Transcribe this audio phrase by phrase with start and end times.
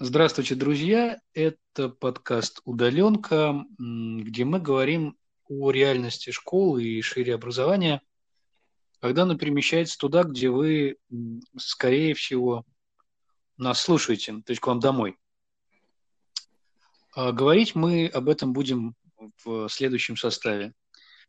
[0.00, 1.20] Здравствуйте, друзья!
[1.34, 5.18] Это подкаст «Удаленка», где мы говорим
[5.48, 8.00] о реальности школы и шире образования,
[9.00, 10.98] когда она перемещается туда, где вы,
[11.56, 12.64] скорее всего,
[13.56, 15.16] нас слушаете, то есть к вам домой.
[17.12, 18.94] А говорить мы об этом будем
[19.44, 20.74] в следующем составе.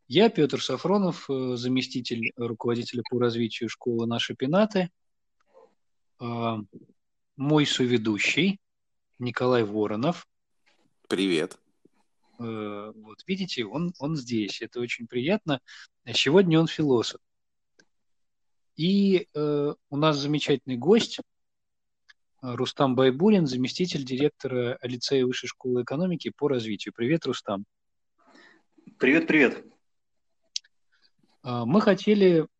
[0.08, 4.92] Я Петр Сафронов, э, заместитель руководителя по развитию школы «Наши пенаты»,
[6.20, 6.60] а,
[7.40, 8.60] мой соведущий
[9.18, 10.28] Николай Воронов.
[11.08, 11.58] Привет.
[12.38, 14.62] Э, вот видите, он, он здесь.
[14.62, 15.62] Это очень приятно.
[16.12, 17.22] Сегодня он философ.
[18.76, 21.22] И э, у нас замечательный гость
[22.42, 26.94] Рустам Байбурин, заместитель директора лицея Высшей школы экономики по развитию.
[26.94, 27.64] Привет, Рустам.
[28.98, 29.66] Привет, привет.
[31.44, 32.59] А, мы хотели Э,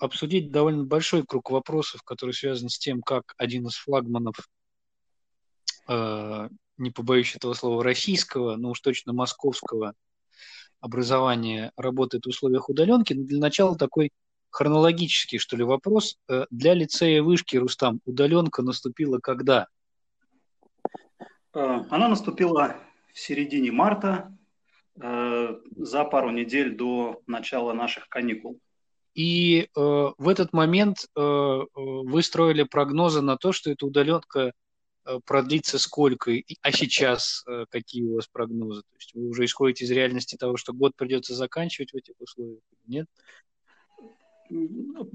[0.00, 4.36] обсудить довольно большой круг вопросов, который связан с тем, как один из флагманов,
[5.88, 9.94] э, не побоюсь этого слова, российского, но уж точно московского
[10.80, 13.12] образования работает в условиях удаленки.
[13.12, 14.10] Но для начала такой
[14.50, 16.18] хронологический, что ли, вопрос.
[16.28, 19.66] Э, для лицея вышки, Рустам, удаленка наступила когда?
[21.52, 22.76] Она наступила
[23.12, 24.32] в середине марта,
[24.94, 28.60] за пару недель до начала наших каникул.
[29.18, 34.52] И э, в этот момент э, э, вы строили прогнозы на то, что эта удаленка
[35.04, 36.30] э, продлится сколько,
[36.62, 38.82] а сейчас э, какие у вас прогнозы?
[38.82, 42.60] То есть вы уже исходите из реальности того, что год придется заканчивать в этих условиях,
[42.86, 43.08] нет?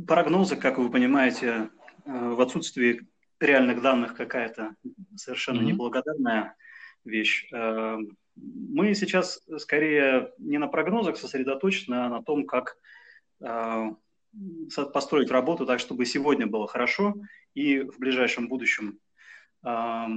[0.06, 1.70] Прогнозы, как вы понимаете,
[2.04, 3.08] в отсутствии
[3.40, 4.76] реальных данных какая-то
[5.16, 5.72] совершенно mm-hmm.
[5.72, 6.58] неблагодарная
[7.06, 7.50] вещь.
[8.36, 12.76] Мы сейчас скорее не на прогнозах сосредоточены, а на том, как
[14.94, 17.16] построить работу так, чтобы сегодня было хорошо
[17.54, 19.00] и в ближайшем будущем.
[19.62, 20.08] А,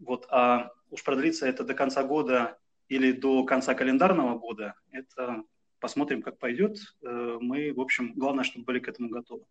[0.00, 5.44] вот, а уж продлится это до конца года или до конца календарного года, это
[5.78, 6.78] посмотрим, как пойдет.
[7.02, 9.44] Э, мы, в общем, главное, чтобы были к этому готовы.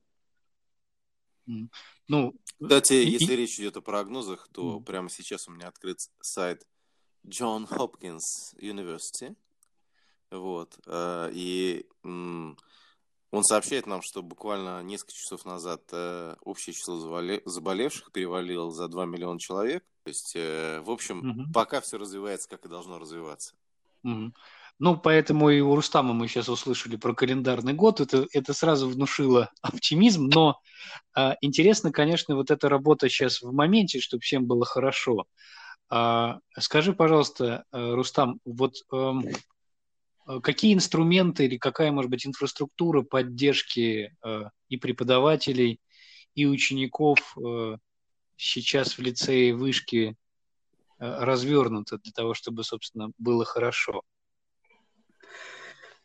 [2.10, 3.10] Ну, Кстати, и...
[3.10, 4.84] если речь идет о прогнозах, то mm.
[4.84, 6.68] прямо сейчас у меня открыт сайт
[7.26, 9.36] John Hopkins University.
[10.32, 10.78] Вот.
[10.88, 11.86] Э, и
[13.32, 16.98] он сообщает нам, что буквально несколько часов назад э, общее число
[17.46, 19.84] заболевших перевалило за 2 миллиона человек.
[20.04, 21.52] То есть, э, в общем, угу.
[21.54, 23.56] пока все развивается, как и должно развиваться.
[24.04, 24.32] Угу.
[24.80, 28.00] Ну, поэтому и у Рустама мы сейчас услышали про календарный год.
[28.00, 30.30] Это, это сразу внушило оптимизм.
[30.34, 30.62] Но
[31.16, 35.26] э, интересно, конечно, вот эта работа сейчас в моменте, чтобы всем было хорошо.
[35.90, 39.22] А, скажи, пожалуйста, э, Рустам, вот э, Э,
[40.44, 45.80] какие инструменты или какая, может быть, инфраструктура поддержки э, и преподавателей,
[46.36, 47.78] и учеников э,
[48.36, 50.16] сейчас в лицее вышки
[51.00, 54.02] развернута для того, чтобы, собственно, было хорошо?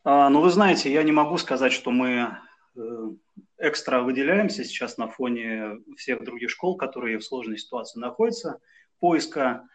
[0.05, 2.39] А, ну, вы знаете, я не могу сказать, что мы
[3.57, 8.61] экстра выделяемся сейчас на фоне всех других школ, которые в сложной ситуации находятся,
[8.99, 9.67] поиска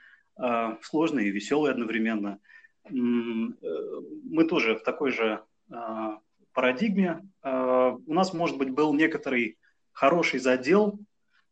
[0.84, 2.57] сложной и веселой одновременно– Э,
[2.90, 6.20] мы тоже в такой же а,
[6.54, 7.28] парадигме.
[7.42, 9.58] А, у нас, может быть, был некоторый
[9.92, 11.00] хороший задел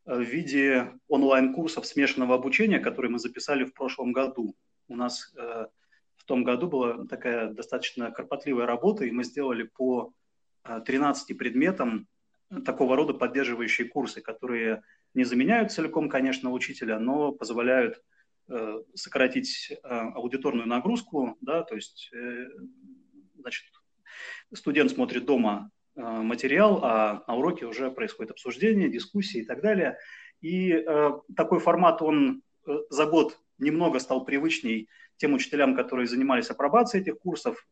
[0.05, 4.55] э, в виде онлайн-курсов смешанного обучения, которые мы записали в прошлом году.
[4.87, 5.67] У нас э,
[6.15, 10.13] в том году была такая достаточно кропотливая работа, и мы сделали по
[10.63, 12.07] 13 предметам
[12.65, 18.01] такого рода поддерживающие курсы, которые не заменяют целиком, конечно, учителя, но позволяют Э,
[18.93, 22.47] сократить э, аудиторную нагрузку, да, то есть, э,
[23.39, 23.65] значит,
[24.53, 29.97] студент смотрит дома материал, а на уроке уже происходит обсуждение, дискуссии и так далее.
[30.41, 30.85] И
[31.37, 32.43] такой формат, он
[32.89, 37.65] за год немного стал привычней тем учителям, которые занимались апробацией этих курсов.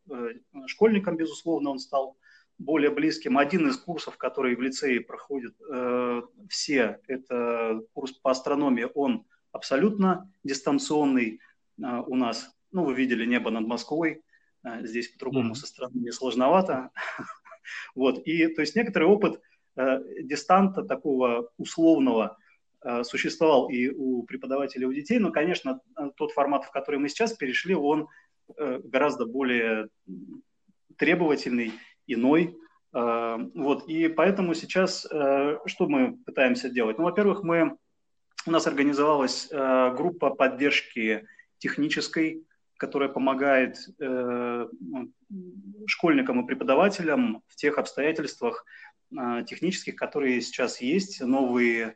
[0.68, 2.18] Школьникам, безусловно, он стал
[2.58, 3.38] более близким.
[3.38, 10.30] Один из курсов, который в лицее проходят э, все, это курс по астрономии, он абсолютно
[10.44, 11.40] дистанционный
[11.82, 12.52] а, у нас.
[12.72, 14.22] Ну, вы видели небо над Москвой,
[14.64, 15.58] а, здесь по-другому mm-hmm.
[15.58, 16.90] со стороны сложновато.
[17.96, 19.40] вот, и то есть некоторый опыт
[19.78, 22.38] э, дистанта такого условного
[22.82, 25.80] э, существовал и у преподавателей, и у детей, но, конечно,
[26.18, 28.08] тот формат, в который мы сейчас перешли, он
[28.58, 29.88] э, гораздо более
[30.98, 31.74] требовательный,
[32.06, 32.58] иной,
[32.92, 37.00] вот, и поэтому сейчас что мы пытаемся делать?
[37.00, 37.78] Ну, во-первых, мы
[38.46, 42.46] у нас организовалась э, группа поддержки технической,
[42.78, 44.68] которая помогает э,
[45.88, 48.66] школьникам и преподавателям в тех обстоятельствах
[49.12, 51.96] э, технических, которые сейчас есть, новые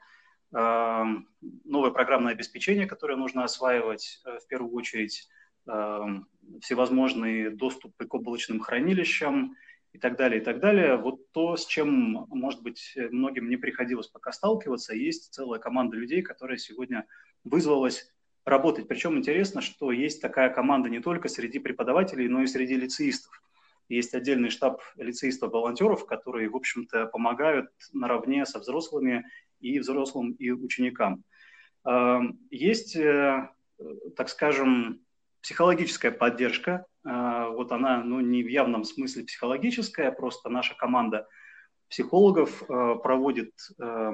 [0.49, 5.27] новое программное обеспечение, которое нужно осваивать, в первую очередь
[5.65, 9.57] всевозможные доступы к облачным хранилищам
[9.97, 10.95] и так далее, и так далее.
[10.95, 16.21] Вот то, с чем, может быть, многим не приходилось пока сталкиваться, есть целая команда людей,
[16.21, 17.07] которая сегодня
[17.44, 18.13] вызвалась
[18.45, 18.88] работать.
[18.88, 23.41] Причем интересно, что есть такая команда не только среди преподавателей, но и среди лицеистов.
[23.89, 29.25] Есть отдельный штаб лицеистов-волонтеров, которые, в общем-то, помогают наравне со взрослыми
[29.59, 31.23] и взрослым, и ученикам.
[32.51, 33.49] Есть, э,
[34.15, 35.01] так скажем,
[35.41, 36.85] психологическая поддержка.
[37.09, 41.27] Вот она ну, не в явном смысле психологическая, просто наша команда
[41.89, 44.12] психологов э, проводит э,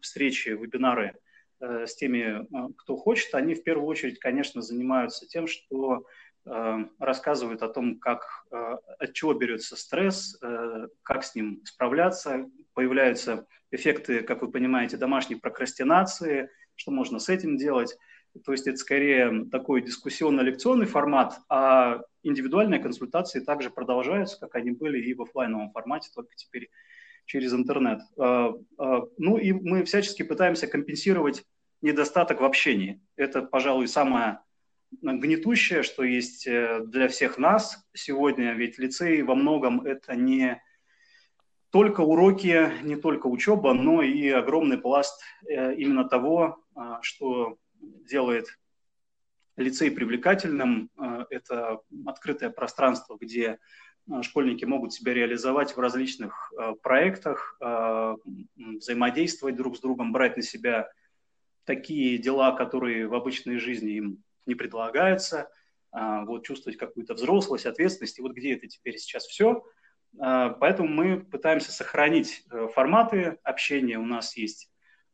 [0.00, 1.14] встречи, вебинары
[1.60, 2.46] с теми,
[2.76, 6.04] кто хочет, они в первую очередь, конечно, занимаются тем, что
[6.98, 10.38] рассказывают о том, как, от чего берется стресс,
[11.02, 12.50] как с ним справляться.
[12.74, 17.96] Появляются эффекты, как вы понимаете, домашней прокрастинации, что можно с этим делать.
[18.44, 25.00] То есть это скорее такой дискуссионно-лекционный формат, а индивидуальные консультации также продолжаются, как они были
[25.00, 26.70] и в офлайновом формате, только теперь
[27.26, 28.00] через интернет.
[28.16, 31.44] Ну и мы всячески пытаемся компенсировать
[31.80, 33.00] недостаток в общении.
[33.16, 34.40] Это, пожалуй, самое
[35.02, 40.62] гнетущее, что есть э, для всех нас сегодня, ведь лицей во многом это не
[41.70, 47.58] только уроки, не только учеба, но и огромный пласт э, именно того, а, что
[48.08, 48.46] делает
[49.56, 50.90] лицей привлекательным.
[50.96, 53.58] А, это открытое пространство, где
[54.10, 56.52] а, школьники могут себя реализовать в различных
[56.82, 57.58] проектах,
[58.56, 60.90] взаимодействовать друг с другом, брать на себя
[61.64, 65.50] такие дела, которые в обычной жизни им не предлагаются,
[65.92, 69.64] вот чувствовать какую-то взрослость, ответственность, и вот где это теперь сейчас все.
[70.18, 73.98] Поэтому мы пытаемся сохранить э, форматы общения.
[73.98, 74.70] У нас есть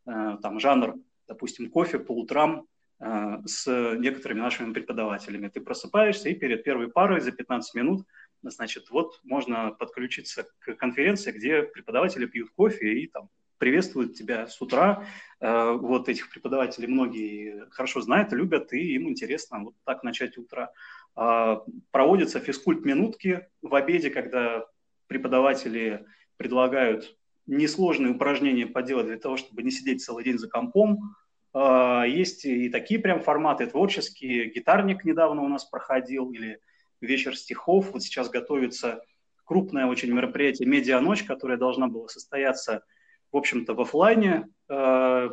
[0.06, 0.96] э, там жанр,
[1.30, 2.66] допустим, кофе по утрам
[2.98, 5.48] э, с некоторыми нашими преподавателями.
[5.48, 8.06] Ты просыпаешься и перед первой парой за 15 минут
[8.42, 13.28] значит, вот можно подключиться к конференции, где преподаватели пьют кофе и там
[13.58, 15.06] приветствуют тебя с утра.
[15.40, 20.72] Э, вот этих преподавателей многие хорошо знают, любят, и им интересно вот так начать утро.
[21.14, 24.66] А, проводятся физкульт-минутки в обеде, когда
[25.06, 26.06] преподаватели
[26.36, 27.16] предлагают
[27.46, 31.16] несложные упражнения поделать для того, чтобы не сидеть целый день за компом.
[31.52, 34.50] А, есть и такие прям форматы творческие.
[34.50, 36.60] Гитарник недавно у нас проходил, или
[37.00, 37.92] вечер стихов.
[37.92, 39.02] Вот сейчас готовится
[39.44, 42.82] крупное очень мероприятие «Медианочь», которая должна была состояться–
[43.32, 44.48] в общем-то, в офлайне.
[44.68, 45.30] Э,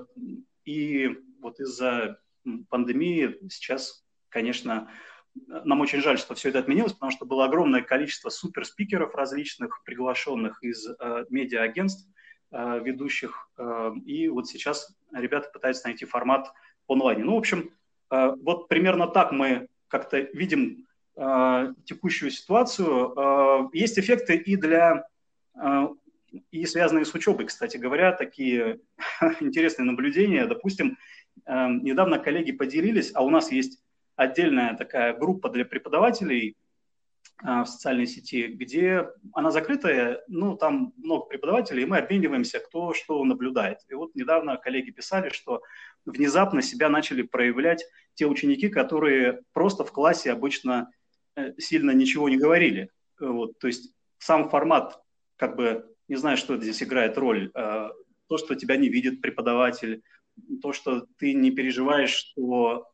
[0.65, 2.19] и вот из-за
[2.69, 4.89] пандемии сейчас, конечно,
[5.35, 10.63] нам очень жаль, что все это отменилось, потому что было огромное количество суперспикеров различных, приглашенных
[10.63, 12.09] из э, медиа-агентств,
[12.51, 13.49] ведущих.
[13.57, 16.51] Э, и вот сейчас ребята пытаются найти формат
[16.87, 17.25] онлайн.
[17.25, 17.71] Ну, в общем,
[18.11, 23.13] э, вот примерно так мы как-то видим э, текущую ситуацию.
[23.15, 25.05] Э, есть эффекты и для
[25.55, 25.87] э,
[26.51, 28.79] и связанные с учебой, кстати говоря, такие
[29.39, 30.45] интересные наблюдения.
[30.45, 30.97] Допустим,
[31.47, 33.81] недавно коллеги поделились, а у нас есть
[34.17, 36.53] отдельная такая группа для преподавателей э,
[37.43, 43.23] в социальной сети, где она закрытая, ну, там много преподавателей, и мы обмениваемся, кто что
[43.23, 43.79] наблюдает.
[43.89, 45.61] И вот недавно коллеги писали, что
[46.05, 47.85] внезапно себя начали проявлять
[48.15, 50.89] те ученики, которые просто в классе обычно
[51.35, 52.89] э, сильно ничего не говорили.
[53.19, 54.99] Вот, то есть сам формат
[55.35, 57.51] как бы не знаю, что здесь играет роль.
[57.53, 57.89] Э,
[58.27, 60.01] то, что тебя не видит преподаватель,
[60.61, 62.87] то, что ты не переживаешь, что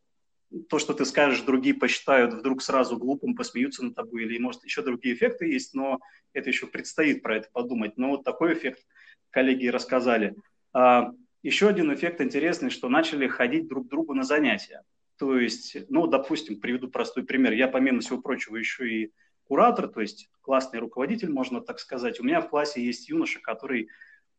[0.70, 4.82] то, что ты скажешь, другие посчитают вдруг сразу глупым, посмеются над тобой, или, может, еще
[4.82, 6.00] другие эффекты есть, но
[6.34, 7.98] это еще предстоит про это подумать.
[7.98, 8.86] Но вот такой эффект
[9.30, 10.36] коллеги рассказали.
[10.74, 14.84] А, еще один эффект интересный, что начали ходить друг к другу на занятия.
[15.18, 17.54] То есть, ну, допустим, приведу простой пример.
[17.54, 19.12] Я, помимо всего прочего, еще и
[19.44, 22.20] куратор, то есть классный руководитель, можно так сказать.
[22.20, 23.90] У меня в классе есть юноша, который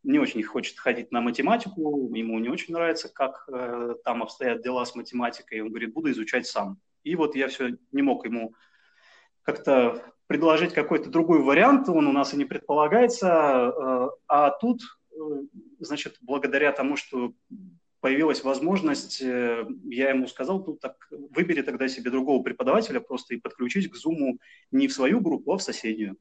[0.04, 4.84] не очень хочет ходить на математику, ему не очень нравится, как э, там обстоят дела
[4.84, 5.60] с математикой.
[5.62, 6.78] Он говорит, буду изучать сам.
[7.02, 8.54] И вот я все не мог ему
[9.42, 13.28] как-то предложить какой-то другой вариант, он у нас и не предполагается.
[13.28, 15.16] Э, а тут, э,
[15.80, 17.32] значит, благодаря тому, что
[18.00, 23.40] появилась возможность, э, я ему сказал, ну так выбери тогда себе другого преподавателя просто и
[23.40, 24.38] подключись к Zoom
[24.70, 26.18] не в свою группу, а в соседнюю.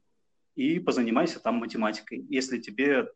[0.56, 3.10] И позанимайся там математикой, если тебе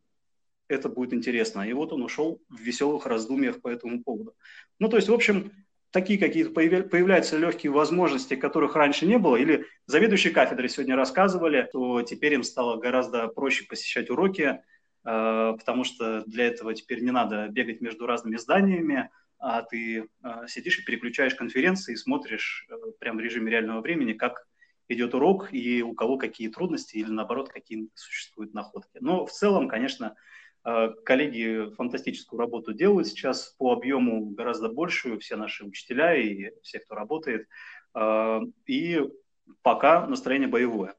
[0.67, 1.61] это будет интересно.
[1.61, 4.33] И вот он ушел в веселых раздумьях по этому поводу.
[4.79, 5.51] Ну, то есть, в общем,
[5.91, 9.35] такие какие-то появляются легкие возможности, которых раньше не было.
[9.35, 14.61] Или заведующие кафедры сегодня рассказывали, что теперь им стало гораздо проще посещать уроки,
[15.03, 19.09] потому что для этого теперь не надо бегать между разными зданиями,
[19.39, 20.09] а ты
[20.47, 22.67] сидишь и переключаешь конференции и смотришь
[22.99, 24.45] прямо в режиме реального времени, как
[24.89, 28.97] идет урок и у кого какие трудности или наоборот какие существуют находки.
[28.99, 30.15] Но в целом, конечно, э,
[31.05, 36.95] коллеги фантастическую работу делают сейчас по объему гораздо большую, все наши учителя и все, кто
[36.95, 37.47] работает.
[37.95, 39.01] Э, и
[39.61, 40.95] пока настроение боевое.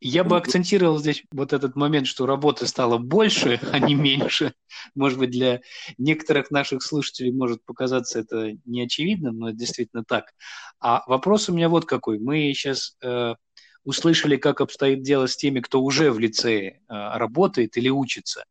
[0.00, 4.54] Я бы акцентировал здесь вот этот момент, что работы стало больше, а не меньше.
[4.94, 5.60] Может быть, для
[5.98, 10.32] некоторых наших слушателей может показаться это неочевидным, но это действительно так.
[10.80, 12.18] А вопрос у меня вот какой.
[12.18, 13.34] Мы сейчас э,
[13.84, 18.44] услышали, как обстоит дело с теми, кто уже в лицее э, работает или учится.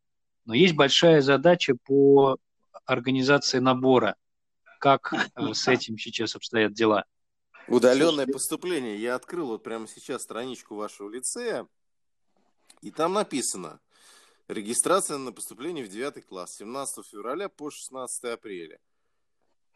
[0.45, 2.37] Но есть большая задача по
[2.85, 4.15] организации набора.
[4.79, 5.17] Как э,
[5.53, 7.05] с этим сейчас обстоят дела?
[7.67, 8.97] Удаленное поступление.
[8.97, 11.67] Я открыл вот прямо сейчас страничку вашего лицея,
[12.81, 13.79] и там написано
[14.47, 18.79] регистрация на поступление в 9 класс 17 февраля по 16 апреля.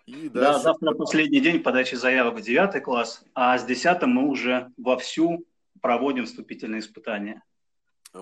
[0.05, 0.31] И дальше...
[0.33, 5.45] Да, завтра последний день подачи заявок в 9 класс, а с 10 мы уже вовсю
[5.81, 7.43] проводим вступительные испытания.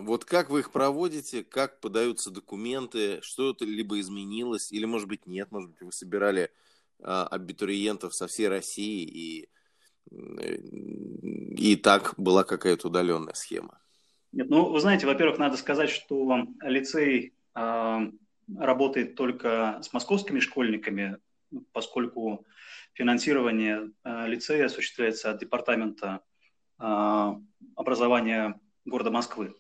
[0.02, 5.28] Вот как вы их проводите, как подаются документы, что это либо изменилось, или, может быть,
[5.28, 6.50] нет, может быть, вы собирали
[7.00, 9.50] а, абитуриентов со всей России и
[10.12, 13.80] и так была какая-то удаленная схема?
[14.32, 18.12] Нет, ну, вы знаете, во-первых, надо сказать, что лицей э,
[18.58, 21.18] работает только с московскими школьниками,
[21.72, 22.46] поскольку
[22.94, 26.20] финансирование э, лицея осуществляется от департамента
[26.80, 27.34] э,
[27.76, 29.56] образования города Москвы.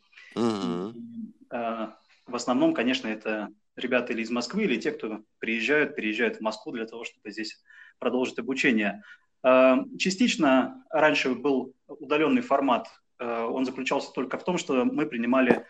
[1.52, 1.88] Э,
[2.26, 6.72] в основном, конечно, это ребята или из Москвы, или те, кто приезжают, переезжают в Москву
[6.72, 7.62] для того, чтобы здесь
[8.00, 9.04] продолжить обучение.
[9.44, 12.88] Э, частично раньше был удаленный формат,
[13.20, 15.66] э, он заключался только в том, что мы принимали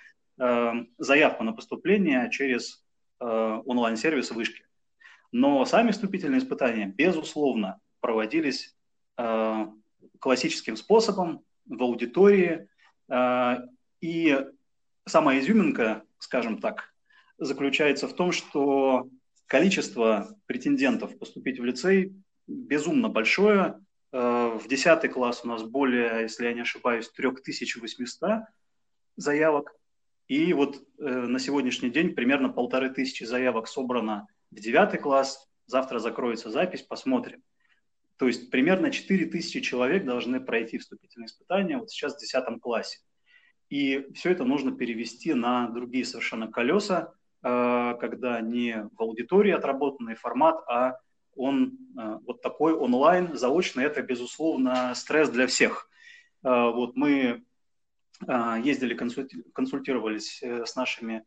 [0.97, 2.83] заявку на поступление через
[3.19, 4.65] онлайн-сервис вышки.
[5.31, 8.75] Но сами вступительные испытания, безусловно, проводились
[10.19, 12.67] классическим способом в аудитории.
[14.03, 14.37] И
[15.05, 16.93] самая изюминка, скажем так,
[17.37, 19.07] заключается в том, что
[19.47, 22.13] количество претендентов поступить в лицей
[22.45, 23.79] безумно большое.
[24.11, 28.41] Э, в 10 класс у нас более, если я не ошибаюсь, 3800
[29.15, 29.73] заявок.
[30.27, 35.49] И вот э, на сегодняшний день примерно полторы тысячи заявок собрано в 9 класс.
[35.65, 37.41] Завтра закроется запись, посмотрим.
[38.17, 42.99] То есть примерно 4 тысячи человек должны пройти вступительные испытания вот сейчас в 10 классе.
[43.73, 47.11] И все это нужно перевести на другие совершенно колеса,
[47.41, 50.99] э, когда не в аудитории отработанный формат, а
[51.35, 55.89] он э, вот такой онлайн, заочный, это, безусловно, стресс для всех.
[56.43, 57.43] Э, вот мы
[58.27, 61.25] э, ездили, консультировались с нашими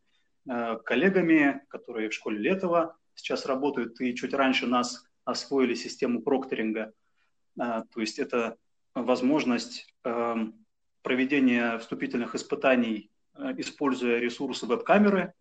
[0.85, 6.93] коллегами, которые в школе Летова сейчас работают, и чуть раньше нас освоили систему прокторинга.
[7.57, 8.55] То есть это
[8.93, 9.93] возможность
[11.07, 13.09] проведения вступительных испытаний,
[13.57, 15.33] используя ресурсы веб-камеры,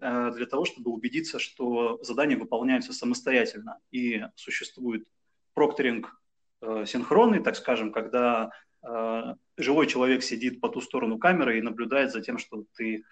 [0.00, 3.78] Э, для того, чтобы убедиться, что задания выполняются самостоятельно.
[3.90, 5.06] И существует
[5.54, 6.20] прокторинг
[6.60, 8.50] э, синхронный, так скажем, когда
[8.82, 13.04] э, живой человек сидит по ту сторону камеры и наблюдает за тем, что ты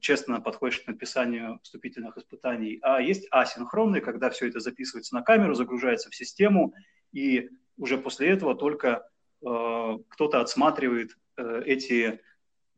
[0.00, 2.80] честно подходишь к написанию вступительных испытаний.
[2.82, 6.74] А есть асинхронный, когда все это записывается на камеру, загружается в систему,
[7.12, 9.08] и уже после этого только
[9.40, 11.16] кто-то отсматривает
[11.64, 12.20] эти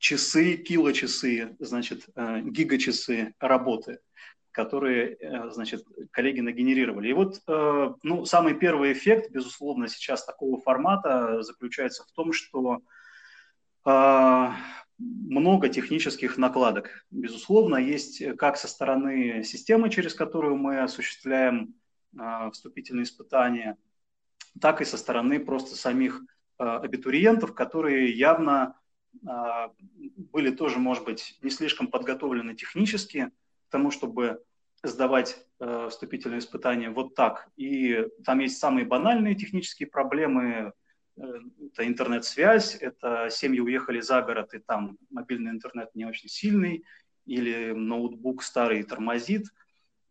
[0.03, 4.01] часы, килочасы, значит, э, гигачасы работы,
[4.51, 7.09] которые, э, значит, коллеги нагенерировали.
[7.09, 12.81] И вот, э, ну, самый первый эффект, безусловно, сейчас такого формата заключается в том, что
[15.09, 17.05] много технических накладок.
[17.11, 21.75] Безусловно, есть как со стороны системы, через которую мы осуществляем
[22.53, 23.77] вступительные испытания,
[24.61, 26.23] так и со стороны просто самих
[26.63, 28.77] абитуриентов, которые явно
[29.27, 29.73] а,
[30.17, 33.31] были тоже, может быть, не слишком подготовлены технически
[33.69, 34.43] к тому, чтобы
[34.85, 37.49] сдавать э, вступительные испытания вот так.
[37.57, 40.73] И там есть самые банальные технические проблемы.
[41.17, 41.23] Э,
[41.67, 46.85] это интернет-связь, это семьи уехали за город, и там мобильный интернет не очень сильный,
[47.27, 49.47] или ноутбук старый тормозит,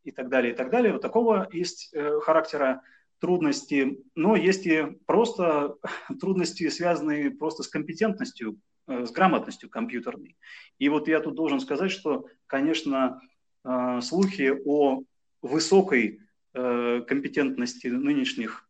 [0.04, 0.94] и так далее, и так далее.
[0.94, 2.82] Вот такого есть э, характера
[3.22, 5.76] трудности, но есть и просто
[6.20, 8.60] трудности, связанные просто с компетентностью
[8.92, 10.36] Э, с грамотностью компьютерной.
[10.80, 13.22] И вот я тут должен сказать, что, конечно,
[13.64, 15.04] э, слухи о
[15.42, 16.20] высокой
[16.54, 18.68] э, компетентности нынешних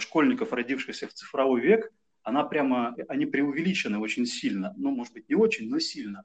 [0.00, 1.92] школьников, родившихся в цифровой век,
[2.24, 4.74] она прямо, они преувеличены очень сильно.
[4.76, 6.24] Ну, может быть, не очень, но сильно.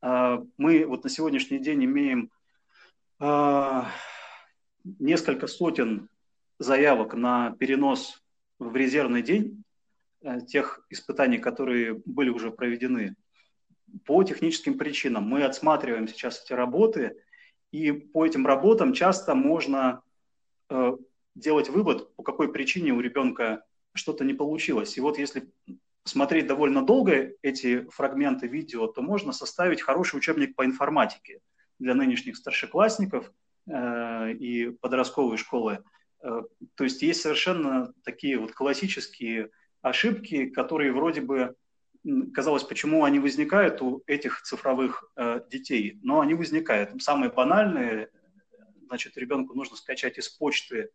[0.00, 2.30] Мы вот на сегодняшний день имеем
[4.82, 6.08] несколько сотен
[6.58, 8.22] заявок на перенос
[8.58, 9.62] в резервный день
[10.22, 13.14] э, тех испытаний, которые были уже проведены.
[14.04, 17.16] По техническим причинам мы отсматриваем сейчас эти работы,
[17.72, 20.02] и по этим работам часто можно
[20.70, 20.96] э,
[21.34, 24.96] делать вывод, по какой причине у ребенка что-то не получилось.
[24.96, 25.50] И вот если
[26.04, 31.40] смотреть довольно долго эти фрагменты видео, то можно составить хороший учебник по информатике
[31.78, 33.30] для нынешних старшеклассников
[33.66, 35.84] э, и подростковой школы
[36.20, 39.50] то есть есть совершенно такие вот классические
[39.82, 41.54] ошибки, которые вроде бы
[42.34, 47.02] казалось, почему они возникают у этих цифровых э, детей, но они возникают.
[47.02, 48.10] Самые банальные,
[48.86, 50.90] значит, ребенку нужно скачать из почты,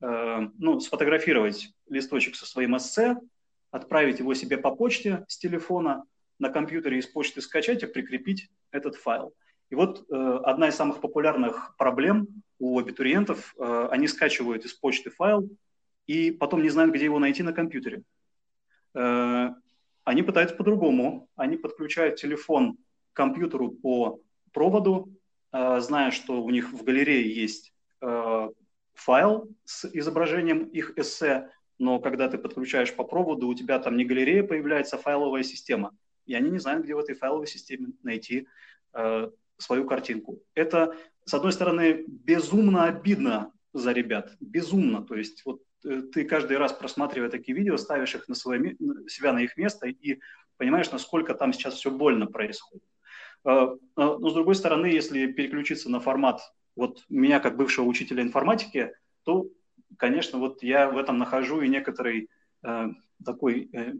[0.00, 3.16] э, ну, сфотографировать листочек со своим эссе,
[3.70, 6.04] отправить его себе по почте с телефона,
[6.38, 9.34] на компьютере из почты скачать и прикрепить этот файл.
[9.70, 12.28] И вот э, одна из самых популярных проблем
[12.64, 15.50] у абитуриентов, э, они скачивают из почты файл
[16.06, 18.02] и потом не знают, где его найти на компьютере.
[18.94, 19.50] Э,
[20.04, 21.28] они пытаются по-другому.
[21.36, 22.78] Они подключают телефон
[23.12, 24.20] к компьютеру по
[24.52, 25.12] проводу,
[25.52, 27.72] э, зная, что у них в галерее есть
[28.92, 34.04] файл с изображением их эссе, но когда ты подключаешь по проводу, у тебя там не
[34.04, 35.96] галерея появляется, а файловая система.
[36.26, 38.46] И они не знают, где в этой файловой системе найти
[38.92, 40.42] э, свою картинку.
[40.54, 45.02] Это, с одной стороны, безумно обидно за ребят, безумно.
[45.02, 48.76] То есть вот э, ты каждый раз, просматривая такие видео, ставишь их на свое,
[49.08, 50.20] себя на их место и
[50.56, 52.84] понимаешь, насколько там сейчас все больно происходит.
[53.44, 56.40] Э, э, но, с другой стороны, если переключиться на формат
[56.76, 58.92] вот меня как бывшего учителя информатики,
[59.24, 59.46] то,
[59.96, 62.28] конечно, вот я в этом нахожу и некоторый
[62.62, 62.88] э,
[63.24, 63.94] такой э,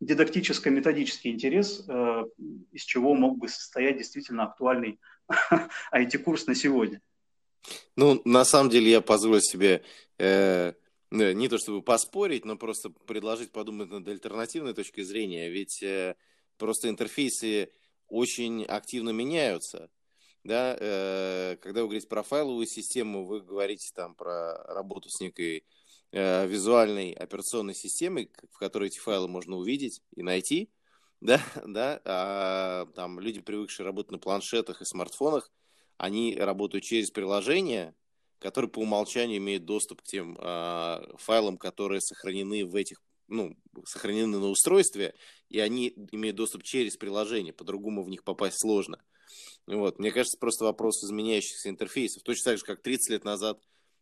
[0.00, 2.24] дидактическо-методический интерес, э,
[2.72, 4.98] из чего мог бы состоять действительно актуальный
[5.92, 7.00] IT-курс на сегодня.
[7.96, 9.82] Ну, на самом деле, я позволю себе
[10.18, 10.74] э,
[11.10, 15.48] не то чтобы поспорить, но просто предложить подумать над альтернативной точкой зрения.
[15.48, 16.16] Ведь э,
[16.58, 17.70] просто интерфейсы
[18.08, 19.90] очень активно меняются.
[20.42, 25.64] Да, э, когда вы говорите про файловую систему, вы говорите там про работу с некой
[26.12, 30.70] э, визуальной операционной системой, в которой эти файлы можно увидеть и найти,
[31.24, 35.50] да, да, а, там люди, привыкшие работать на планшетах и смартфонах,
[35.96, 37.94] они работают через приложения,
[38.38, 43.56] которые по умолчанию имеют доступ к тем э, файлам, которые сохранены в этих, ну,
[43.86, 45.14] сохранены на устройстве,
[45.48, 49.02] и они имеют доступ через приложение, по-другому в них попасть сложно.
[49.66, 49.98] Вот.
[49.98, 52.22] Мне кажется, просто вопрос изменяющихся интерфейсов.
[52.22, 53.58] Точно так же, как 30 лет назад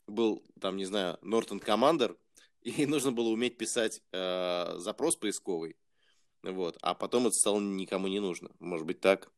[0.09, 2.17] был, там, не знаю, Norton Commander,
[2.63, 5.77] и нужно было уметь писать э, запрос поисковый,
[6.43, 8.51] вот, а потом это стало никому не нужно.
[8.59, 9.31] Может быть так?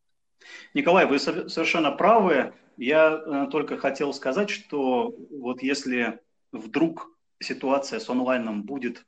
[0.74, 2.54] Николай, вы совершенно правы.
[2.76, 6.20] Я э, только хотел сказать, что вот если
[6.52, 9.06] вдруг ситуация с онлайном будет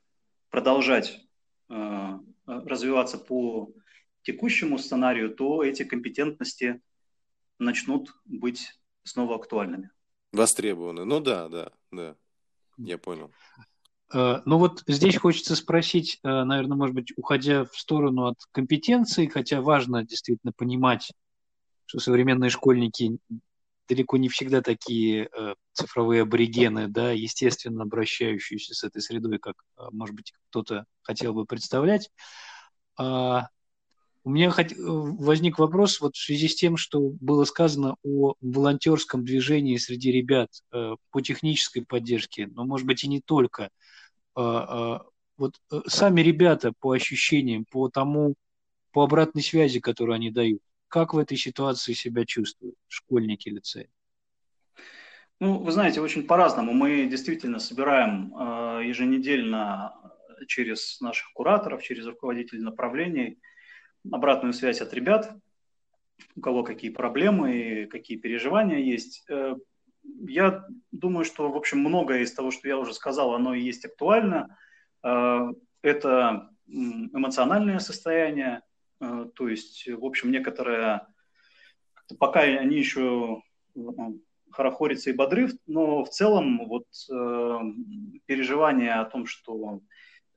[0.51, 1.21] продолжать
[1.69, 3.73] э, развиваться по
[4.23, 6.81] текущему сценарию, то эти компетентности
[7.59, 9.91] начнут быть снова актуальными.
[10.33, 11.05] Востребованы.
[11.05, 12.17] Ну да, да, да.
[12.77, 13.33] Я понял.
[14.13, 19.29] Э, ну вот здесь хочется спросить, э, наверное, может быть, уходя в сторону от компетенций,
[19.29, 21.11] хотя важно действительно понимать,
[21.87, 23.19] что современные школьники
[23.89, 29.55] далеко не всегда такие э, цифровые аборигены, да, естественно обращающиеся с этой средой, как,
[29.93, 32.11] может быть, кто-то хотел бы представлять.
[32.99, 33.49] А,
[34.25, 39.77] у меня возник вопрос вот в связи с тем, что было сказано о волонтерском движении
[39.77, 43.71] среди ребят по технической поддержке, но, может быть, и не только.
[44.37, 44.99] Э, э,
[45.39, 48.35] вот э, сами ребята по ощущениям, по тому,
[48.93, 53.89] по обратной связи, которую они дают, как в этой ситуации себя чувствуют школьники лицея?
[55.39, 56.73] Ну, вы знаете, очень по-разному.
[56.73, 59.93] Мы действительно собираем э, еженедельно
[60.47, 63.39] через наших кураторов, через руководителей направлений–
[64.13, 65.33] обратную связь от ребят,
[66.35, 69.27] у кого какие проблемы, какие переживания есть.
[70.07, 73.63] Э, я думаю, что, в общем, многое из того, что я уже сказал, оно и
[73.63, 74.57] есть актуально.
[75.03, 78.63] Э, это эмоциональное состояние,
[79.01, 81.07] э, то есть, в общем, некоторое,
[82.19, 83.43] пока они еще
[84.51, 86.87] хорохорятся и бодры, но в целом вот
[88.25, 89.81] переживание о том, что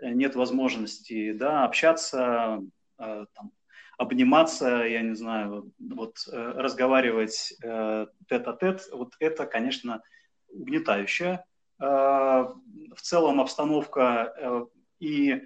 [0.02, 2.62] нет возможности да, общаться,
[2.98, 3.52] там,
[4.00, 10.02] обниматься, я не знаю, вот э, разговаривать э, тет-а-тет, вот это, конечно,
[10.48, 11.46] угнетающая
[11.82, 14.68] э, в целом обстановка.
[15.02, 15.42] И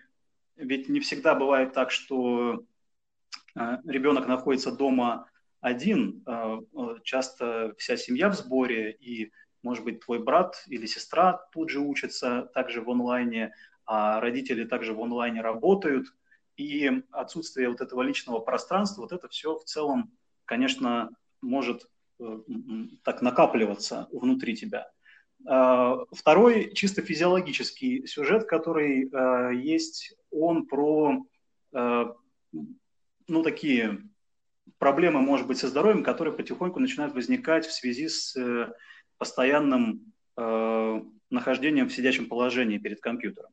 [0.55, 2.63] ведь не всегда бывает так, что
[3.55, 5.27] ребенок находится дома
[5.59, 6.23] один,
[7.03, 9.31] часто вся семья в сборе, и,
[9.63, 13.53] может быть, твой брат или сестра тут же учатся также в онлайне,
[13.85, 16.07] а родители также в онлайне работают,
[16.57, 20.11] и отсутствие вот этого личного пространства, вот это все в целом,
[20.45, 21.09] конечно,
[21.41, 21.87] может
[22.19, 22.39] э,
[23.03, 24.89] так накапливаться внутри тебя.
[25.45, 31.25] А, второй чисто физиологический сюжет, который э, есть, он про
[31.73, 32.05] э,
[33.27, 34.01] ну, такие
[34.77, 38.35] проблемы, может быть, со здоровьем, которые потихоньку начинают возникать в связи с
[39.17, 40.13] постоянным
[41.29, 43.51] нахождением в сидячем положении перед компьютером.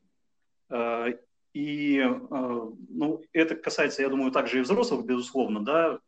[1.53, 5.99] И ну, это касается, я думаю, также и взрослых, безусловно, да,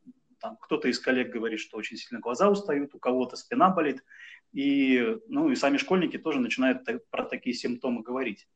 [0.43, 4.05] там, кто-то из коллег говорит, что очень сильно глаза устают, у кого-то спина болит.
[4.53, 8.49] И, ну, и сами школьники тоже начинают про такие симптомы говорить.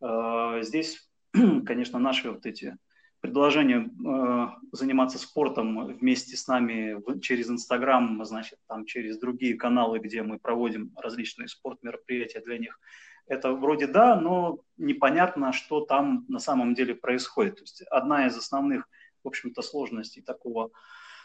[0.00, 2.76] А, здесь, конечно, наши вот эти
[3.20, 10.22] предложения э, заниматься спортом вместе с нами через Инстаграм, значит, там через другие каналы, где
[10.22, 12.78] мы проводим различные спорт-мероприятия для них,
[13.26, 17.56] это вроде да, но непонятно, что там на самом деле происходит.
[17.56, 18.88] То есть одна из основных,
[19.24, 20.70] в общем-то, сложностей такого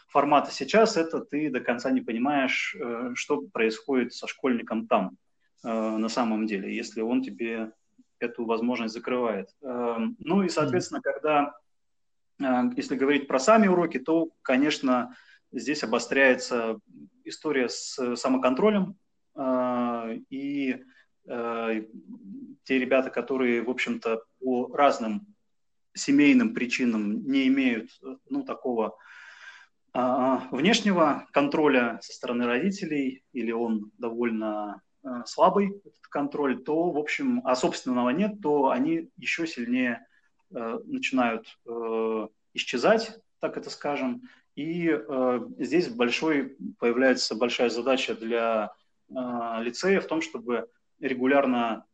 [0.08, 5.16] формата сейчас, это ты до конца не понимаешь, э, что происходит со школьником там
[5.64, 7.72] э, на самом деле, если он тебе
[8.18, 9.48] эту возможность закрывает.
[9.62, 11.54] Эм, ну и, соответственно, когда,
[12.40, 15.16] э, если говорить про сами уроки, то, конечно,
[15.50, 16.78] здесь обостряется
[17.24, 18.96] история с самоконтролем,
[20.30, 20.82] и
[21.24, 25.26] те ребята, которые, в общем-то, по разным
[25.94, 27.90] семейным причинам не имеют
[28.28, 28.96] ну, такого
[29.94, 36.98] а, внешнего контроля со стороны родителей, или он довольно а, слабый, этот контроль, то, в
[36.98, 40.06] общем, а собственного нет, то они еще сильнее
[40.54, 44.22] э, начинают э, исчезать, так это скажем.
[44.54, 48.72] И э, здесь большой, появляется большая задача для
[49.08, 50.70] лицея в том, чтобы
[51.02, 51.84] регулярно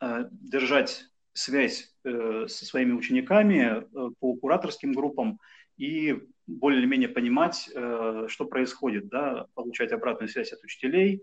[0.00, 3.84] держать связь со своими учениками
[4.20, 5.40] по кураторским группам
[5.76, 11.22] и более-менее понимать, э, что происходит, да, получать обратную связь от учителей,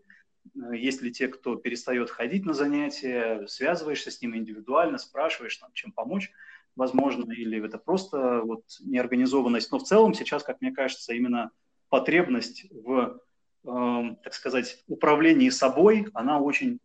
[0.56, 5.72] э, есть ли те, кто перестает ходить на занятия, связываешься с ним индивидуально, спрашиваешь, там,
[5.74, 6.32] чем помочь,
[6.76, 9.72] возможно, или это просто вот неорганизованность.
[9.72, 11.52] Но в целом сейчас, как мне кажется, именно
[11.90, 13.20] потребность в,
[13.66, 16.80] э, так сказать, управлении собой, она очень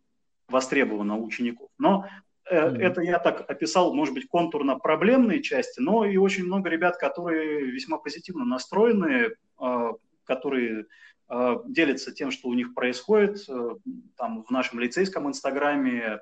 [0.51, 1.69] востребована у учеников.
[1.77, 2.05] Но
[2.51, 2.79] Mm-hmm.
[2.79, 7.71] Это я так описал, может быть, контурно проблемные части, но и очень много ребят, которые
[7.71, 9.91] весьма позитивно настроены, а,
[10.25, 10.85] которые
[11.29, 13.47] а, делятся тем, что у них происходит.
[13.47, 13.75] Э,
[14.17, 16.19] там в нашем лицейском инстаграме,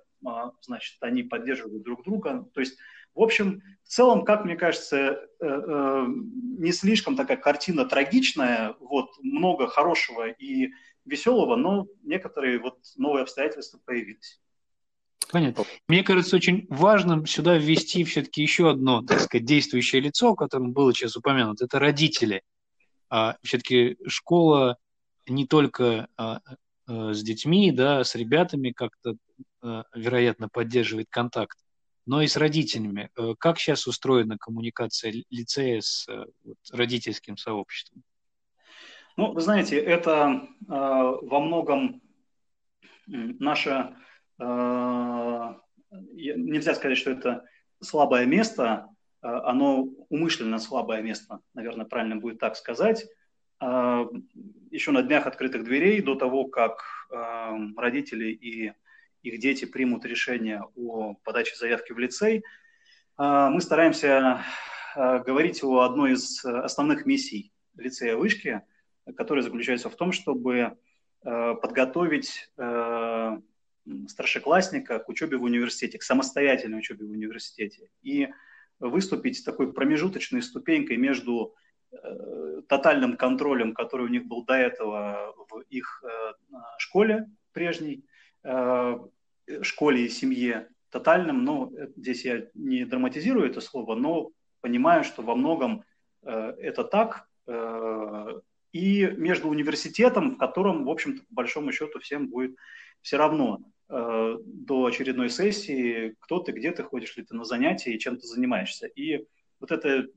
[0.61, 2.47] значит, они поддерживают друг друга.
[2.53, 2.77] То есть,
[3.15, 6.05] в общем, в целом, как мне кажется, э, э,
[6.59, 10.73] не слишком такая картина трагичная, вот много хорошего и
[11.09, 14.39] веселого, но некоторые вот новые обстоятельства появились.
[15.31, 15.65] Понятно.
[15.87, 20.73] Мне кажется, очень важным сюда ввести все-таки еще одно, так сказать, действующее лицо, о котором
[20.73, 22.41] было сейчас упомянуто, это родители.
[23.09, 24.77] А, все-таки школа
[25.27, 26.39] не только а,
[26.87, 29.15] а, с детьми, да, с ребятами как-то,
[29.61, 31.57] а, вероятно, поддерживает контакт,
[32.05, 33.09] но и с родителями.
[33.15, 36.07] А, как сейчас устроена коммуникация лицея с
[36.43, 38.03] вот, родительским сообществом?
[39.19, 42.01] Ну, вы знаете, это э, во многом
[43.05, 43.97] наша
[44.39, 45.53] Э,
[45.91, 47.45] нельзя сказать, что это
[47.81, 48.87] слабое место,
[49.21, 53.05] э, оно умышленно слабое место, наверное, правильно будет так сказать.
[53.61, 54.05] Э,
[54.71, 56.83] Еще на днях открытых дверей, до того, как
[57.75, 58.73] родители и
[59.23, 62.43] их дети примут решение о подаче заявки в лицей,
[63.17, 64.43] мы стараемся
[64.95, 68.61] говорить о одной из основных миссий лицея Вышки,
[69.15, 70.77] которая заключается в том, чтобы
[71.21, 72.49] подготовить
[74.07, 77.89] старшеклассника к учебе в университете, к самостоятельной учебе в университете.
[78.01, 78.29] И
[78.79, 81.55] выступить такой промежуточной ступенькой между
[81.91, 86.33] э, тотальным контролем, который у них был до этого в их э,
[86.77, 88.05] школе прежней,
[88.43, 88.97] э,
[89.61, 95.35] школе и семье тотальным, но здесь я не драматизирую это слово, но понимаю, что во
[95.35, 95.83] многом
[96.23, 98.39] э, это так, э,
[98.71, 102.55] и между университетом, в котором, в общем-то, по большому счету всем будет
[103.01, 107.93] все равно э, до очередной сессии, кто ты, где ты ходишь ли ты на занятия
[107.93, 108.87] и чем ты занимаешься.
[108.87, 109.25] И
[109.59, 110.07] вот эта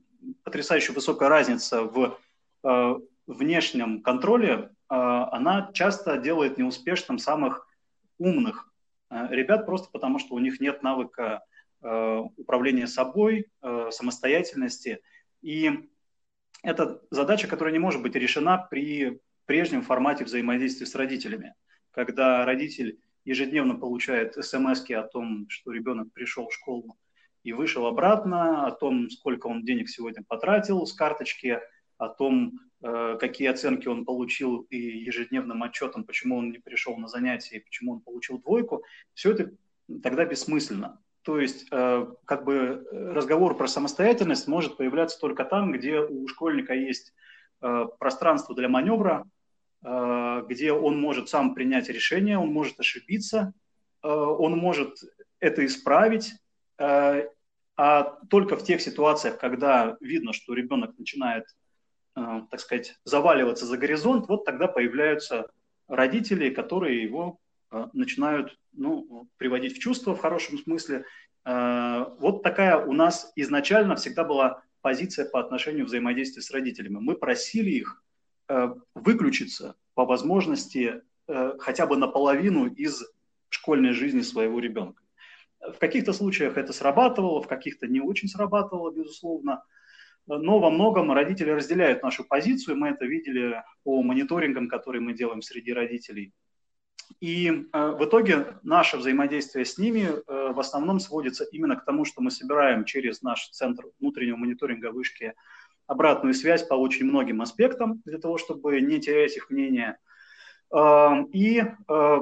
[0.43, 2.19] потрясающе высокая разница в
[2.63, 7.67] э, внешнем контроле, э, она часто делает неуспешным самых
[8.19, 8.69] умных
[9.09, 11.43] ребят, просто потому что у них нет навыка
[11.81, 13.47] управления собой,
[13.91, 15.01] самостоятельности.
[15.41, 15.89] И
[16.63, 21.53] это задача, которая не может быть решена при прежнем формате взаимодействия с родителями,
[21.91, 26.97] когда родитель ежедневно получает смс о том, что ребенок пришел в школу
[27.43, 31.59] и вышел обратно, о том, сколько он денег сегодня потратил с карточки,
[31.97, 37.07] о том, э, какие оценки он получил и ежедневным отчетом, почему он не пришел на
[37.07, 39.51] занятия и почему он получил двойку, все это
[40.01, 41.02] тогда бессмысленно.
[41.23, 46.73] То есть э, как бы разговор про самостоятельность может появляться только там, где у школьника
[46.73, 47.13] есть
[47.61, 49.25] э, пространство для маневра,
[49.85, 53.51] где он может сам принять решение, он может ошибиться,
[54.01, 54.95] он может
[55.41, 56.35] это исправить,
[56.77, 61.43] а только в тех ситуациях, когда видно, что ребенок начинает
[62.15, 65.47] Э, так сказать, заваливаться за горизонт, вот тогда появляются
[65.87, 67.42] родители, которые его э,
[67.93, 71.05] начинают ну, приводить в чувство в хорошем смысле.
[71.45, 76.97] Э, вот такая у нас изначально всегда была позиция по отношению взаимодействия с родителями.
[76.99, 78.03] Мы просили их
[78.93, 81.01] выключиться по возможности
[81.59, 83.01] хотя бы наполовину из
[83.47, 85.01] школьной жизни своего ребенка.
[85.61, 89.63] В каких-то случаях это срабатывало, в каких-то не очень срабатывало, безусловно
[90.25, 92.77] но во многом родители разделяют нашу позицию.
[92.77, 96.33] Мы это видели по мониторингам, которые мы делаем среди родителей.
[97.19, 102.05] И э, в итоге наше взаимодействие с ними э, в основном сводится именно к тому,
[102.05, 105.33] что мы собираем через наш центр внутреннего мониторинга вышки
[105.87, 109.97] обратную связь по очень многим аспектам для того, чтобы не терять их мнение.
[110.73, 112.19] Э, и э,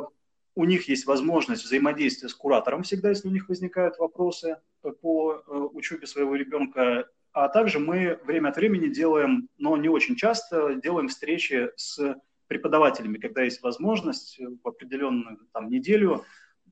[0.55, 4.57] у них есть возможность взаимодействия с куратором всегда, если у них возникают вопросы
[5.01, 10.15] по э, учебе своего ребенка а также мы время от времени делаем, но не очень
[10.15, 12.15] часто, делаем встречи с
[12.51, 16.25] преподавателями, когда есть возможность в определенную там, неделю,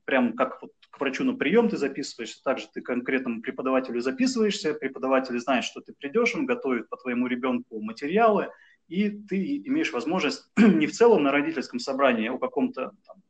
[0.04, 5.40] прям как вот к врачу на прием ты записываешься, также ты конкретному преподавателю записываешься, преподаватель
[5.40, 8.50] знает, что ты придешь, он готовит по твоему ребенку материалы,
[8.88, 13.22] и ты имеешь возможность не в целом на родительском собрании о каком-то там,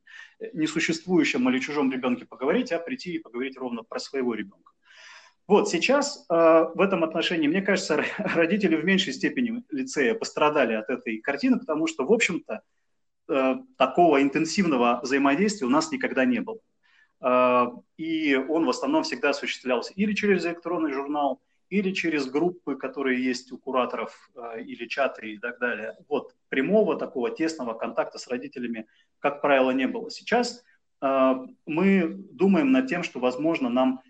[0.53, 4.73] несуществующем или чужом ребенке поговорить, а прийти и поговорить ровно про своего ребенка.
[5.47, 6.35] Вот сейчас э,
[6.75, 11.87] в этом отношении, мне кажется, родители в меньшей степени лицея пострадали от этой картины, потому
[11.87, 12.63] что, в общем-то,
[13.29, 16.59] э, такого интенсивного взаимодействия у нас никогда не было.
[17.21, 23.25] Э, и он в основном всегда осуществлялся или через электронный журнал, или через группы, которые
[23.25, 25.97] есть у кураторов, э, или чаты и так далее.
[26.09, 28.87] Вот прямого такого тесного контакта с родителями,
[29.19, 30.11] как правило, не было.
[30.11, 30.65] Сейчас
[31.65, 34.03] мы думаем над тем, что, возможно, нам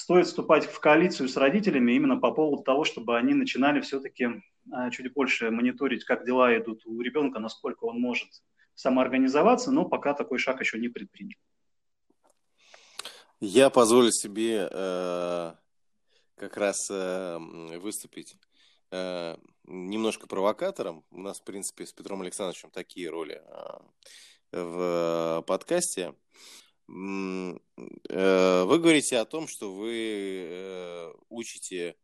[0.00, 4.42] стоит вступать в коалицию с родителями именно по поводу того, чтобы они начинали все-таки
[4.90, 8.28] чуть больше мониторить, как дела идут у ребенка, насколько он может
[8.74, 11.38] самоорганизоваться, но пока такой шаг еще не предпринят.
[13.40, 15.54] Я позволю себе э,
[16.36, 17.38] как раз э,
[17.78, 18.36] выступить
[18.90, 21.04] э, немножко провокатором.
[21.10, 23.78] У нас, в принципе, с Петром Александровичем такие роли э,
[24.52, 26.14] в подкасте.
[26.88, 31.94] Э, вы говорите о том, что вы э, учите э,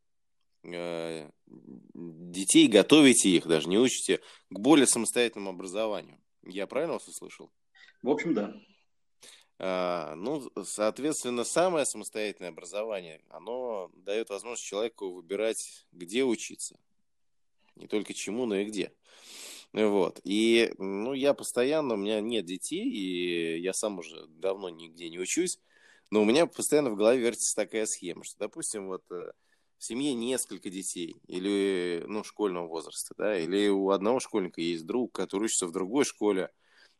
[1.94, 6.20] детей, готовите их, даже не учите, к более самостоятельному образованию.
[6.42, 7.50] Я правильно вас услышал?
[8.02, 8.54] В общем, да.
[9.58, 16.78] А, ну, соответственно, самое самостоятельное образование, оно дает возможность человеку выбирать, где учиться.
[17.74, 18.92] Не только чему, но и где.
[19.72, 20.20] Вот.
[20.24, 25.18] И, ну, я постоянно, у меня нет детей, и я сам уже давно нигде не
[25.18, 25.58] учусь,
[26.10, 29.32] но у меня постоянно в голове вертится такая схема, что, допустим, вот э,
[29.78, 35.12] в семье несколько детей, или, ну, школьного возраста, да, или у одного школьника есть друг,
[35.12, 36.50] который учится в другой школе,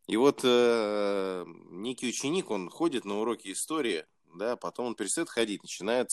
[0.06, 5.62] и вот э, некий ученик, он ходит на уроки истории, да, потом он перестает ходить,
[5.62, 6.10] начинает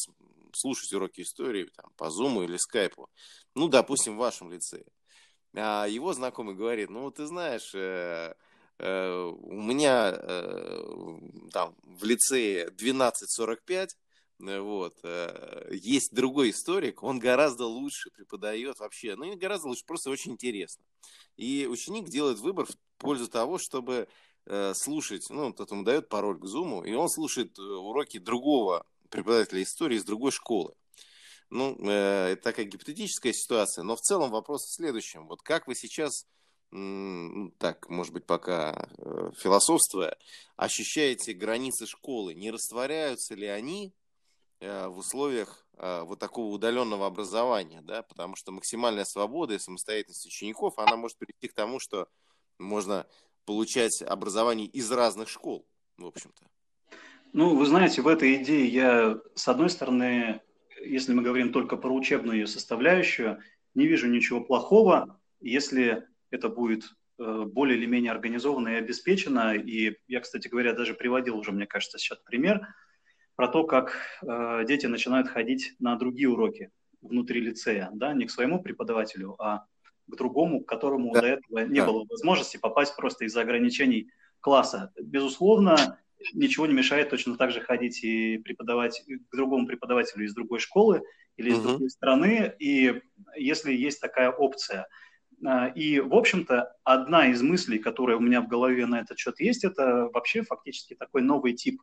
[0.54, 3.06] слушать уроки истории там, по Zoom или Skype,
[3.56, 4.86] ну, допустим, в вашем лицее.
[5.56, 8.34] А его знакомый говорит, ну, ты знаешь, э,
[8.80, 11.20] э, у меня э,
[11.52, 13.88] там в лицее 12.45, э,
[14.40, 20.10] вот, э, есть другой историк, он гораздо лучше преподает вообще, ну, не гораздо лучше, просто
[20.10, 20.84] очень интересно.
[21.38, 24.08] И ученик делает выбор в пользу того, чтобы
[24.46, 29.62] э, слушать, ну, тот ему дает пароль к Zoom, и он слушает уроки другого преподавателя
[29.64, 30.74] истории из другой школы.
[31.50, 35.28] Ну, э, это такая гипотетическая ситуация, но в целом вопрос в следующем.
[35.28, 36.26] Вот как вы сейчас,
[36.72, 40.18] так, может быть, пока э, философствуя,
[40.56, 42.34] ощущаете границы школы?
[42.34, 44.03] Не растворяются ли они э,
[44.64, 50.78] в условиях э, вот такого удаленного образования, да, потому что максимальная свобода и самостоятельность учеников,
[50.78, 52.08] она может прийти к тому, что
[52.60, 53.06] можно
[53.46, 56.46] получать образование из разных школ, в общем-то.
[57.34, 60.42] Ну, вы знаете, в этой идее я, с одной стороны,
[60.82, 63.42] если мы говорим только про учебную ее составляющую,
[63.74, 66.84] не вижу ничего плохого, если это будет
[67.18, 69.56] э, более или менее организовано и обеспечено.
[69.56, 72.68] И я, кстати говоря, даже приводил уже, мне кажется, сейчас пример
[73.36, 78.32] про то, как э, дети начинают ходить на другие уроки внутри лицея, да, не к
[78.32, 79.66] своему преподавателю, а
[80.08, 81.22] к другому, к которому да.
[81.22, 81.86] до этого не да.
[81.86, 84.92] было возможности попасть просто из-за ограничений класса.
[85.02, 86.00] Безусловно,
[86.34, 91.02] ничего не мешает точно так же ходить и преподавать к другому преподавателю из другой школы
[91.38, 91.64] или из uh-huh.
[91.64, 93.02] другой страны, и
[93.36, 94.88] если есть такая опция.
[95.46, 99.40] А, и, в общем-то, одна из мыслей, которая у меня в голове на этот счет
[99.40, 101.82] есть, это вообще фактически такой новый тип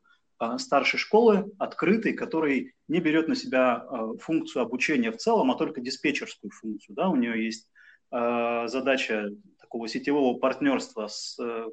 [0.59, 5.81] старшей школы, открытый, который не берет на себя а, функцию обучения в целом, а только
[5.81, 6.97] диспетчерскую функцию.
[6.97, 7.09] Да?
[7.09, 7.69] У нее есть
[8.13, 11.69] задача такого сетевого партнерства с э,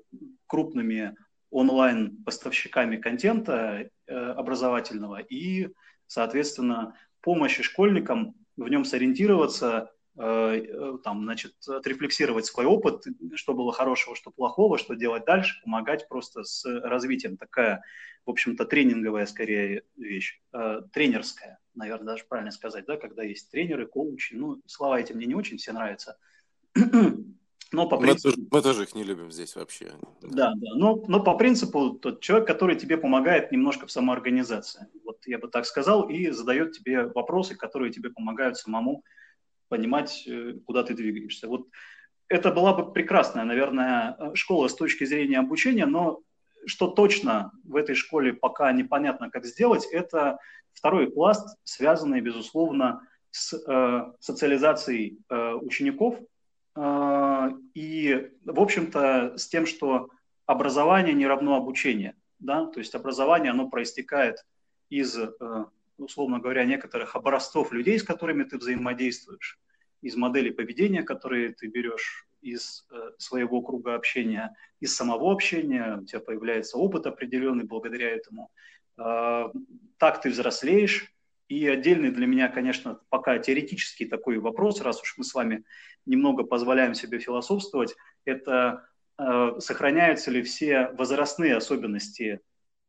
[0.45, 1.15] крупными
[1.49, 5.69] онлайн-поставщиками контента э, образовательного и,
[6.05, 13.71] соответственно, помощи школьникам в нем сориентироваться, э, э, там, значит, отрефлексировать свой опыт, что было
[13.71, 17.37] хорошего, что плохого, что делать дальше, помогать просто с развитием.
[17.37, 17.83] Такая,
[18.25, 20.41] в общем-то, тренинговая скорее вещь,
[20.91, 25.35] тренерская, наверное, даже правильно сказать, да, когда есть тренеры, коучи, ну, слова эти мне не
[25.35, 26.17] очень все нравятся,
[27.71, 28.29] но по принципу...
[28.29, 29.91] мы, тоже, мы тоже их не любим здесь вообще.
[30.21, 30.75] Да, да.
[30.75, 34.87] Но, но по принципу тот человек, который тебе помогает немножко в самоорганизации.
[35.03, 39.03] Вот я бы так сказал, и задает тебе вопросы, которые тебе помогают самому
[39.69, 41.47] понимать, э, куда ты двигаешься.
[41.47, 41.67] Вот
[42.27, 46.21] это была бы прекрасная, наверное, школа с точки зрения обучения, но
[46.65, 50.37] что точно в этой школе пока непонятно, как сделать, это
[50.73, 56.19] второй пласт, связанный, безусловно, с э, социализацией э, учеников–
[56.79, 60.09] а, и, в общем-то, с тем, что
[60.45, 62.15] образование не равно обучение.
[62.37, 62.67] Да?
[62.67, 64.45] То есть образование, оно проистекает
[64.89, 65.65] из, э,
[65.97, 69.59] условно говоря, некоторых образцов людей, с которыми ты взаимодействуешь,
[70.01, 76.05] из моделей поведения, которые ты берешь из э, своего круга общения, из самого общения, у
[76.05, 78.51] тебя появляется опыт определенный благодаря этому.
[78.97, 79.51] А,
[79.97, 81.13] так ты взрослеешь,
[81.47, 85.63] и отдельный для меня, конечно, пока теоретический такой вопрос, раз уж мы с вами
[86.05, 92.41] немного позволяем себе философствовать, это э, сохраняются ли все возрастные особенности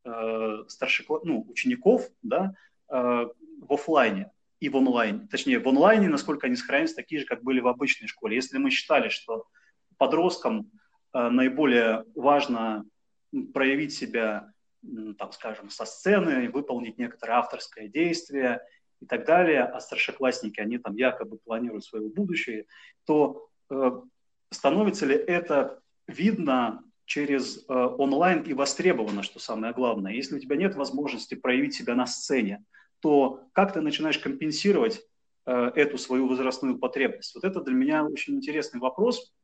[0.05, 5.27] э, старших, ну, учеников да, э, в офлайне и в онлайне.
[5.31, 8.37] Точнее, в онлайне, насколько они сохраняются, такие же, как были в обычной школе.
[8.37, 9.47] Если мы считали, что
[9.99, 10.71] подросткам
[11.13, 12.85] э, наиболее важно
[13.53, 14.53] проявить себя
[15.19, 18.61] там, скажем, со сцены, выполнить некоторое авторское действие
[19.01, 22.67] и так далее, а старшеклассники, они там якобы планируют свое будущее,
[23.05, 23.91] то э,
[24.51, 30.13] становится ли это видно через э, онлайн и востребовано, что самое главное.
[30.13, 32.65] Если у тебя нет возможности проявить себя на сцене,
[33.01, 35.01] то как ты начинаешь компенсировать
[35.47, 37.35] э, эту свою возрастную потребность?
[37.35, 39.35] Вот это для меня очень интересный вопрос.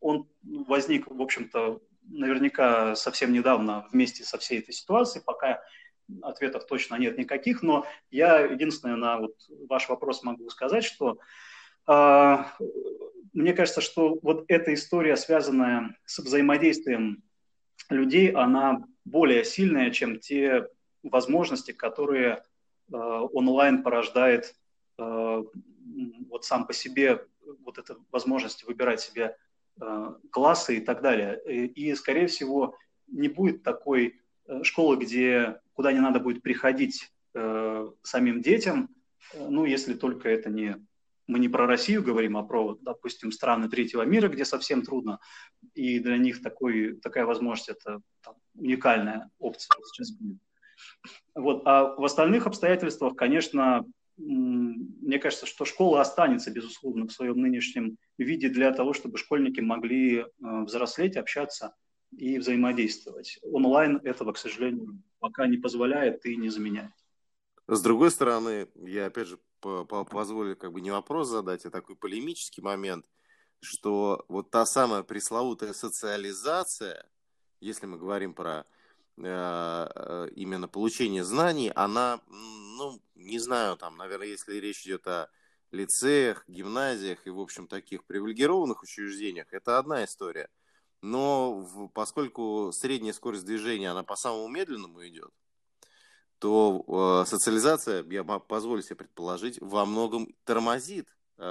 [0.00, 5.62] Он возник, в общем-то, наверняка совсем недавно вместе со всей этой ситуацией, пока
[6.22, 9.34] ответов точно нет никаких, но я единственное на вот
[9.68, 11.18] ваш вопрос могу сказать, что
[11.88, 12.36] э,
[13.32, 17.22] мне кажется, что вот эта история, связанная с взаимодействием
[17.88, 20.68] людей, она более сильная, чем те
[21.02, 22.42] возможности, которые
[22.98, 24.54] онлайн порождает
[24.98, 25.44] э,
[26.28, 27.26] вот сам по себе,
[27.64, 29.36] вот эта возможность выбирать себе
[29.80, 31.40] Э, классы и так далее.
[31.46, 32.76] И, скорее всего,
[33.06, 38.90] не будет такой э, школы, где, куда не надо будет приходить э, самим детям,
[39.34, 40.76] ну, если только это не...
[41.26, 45.20] Мы не про Россию говорим, а про, допустим, страны третьего мира, где совсем трудно,
[45.74, 50.38] и для них такой, такая возможность– это там, уникальная опция сейчас будет.
[51.34, 51.62] Вот.
[51.64, 53.84] А в остальных обстоятельствах, конечно,
[54.16, 60.18] мне кажется, что школа останется, безусловно, в своем нынешнем виде для того, чтобы школьники могли
[60.18, 61.74] э, взрослеть, общаться
[62.16, 63.38] и взаимодействовать.
[63.42, 66.92] Онлайн этого, к сожалению, пока не позволяет и не заменяет.
[67.66, 72.62] С другой стороны, я опять же позволю как бы не вопрос задать, а такой полемический
[72.62, 73.06] момент,
[73.60, 77.08] что вот та самая пресловутая социализация,
[77.60, 78.66] если мы говорим про
[79.16, 85.28] именно получение знаний, она, ну, не знаю, там, наверное, если речь идет о
[85.72, 90.48] лицеях, гимназиях и, в общем, таких привилегированных учреждениях, это одна история.
[91.00, 95.30] Но в, поскольку средняя скорость движения, она по самому медленному идет,
[96.38, 101.08] то э, социализация, я позволю себе предположить, во многом тормозит
[101.38, 101.42] э,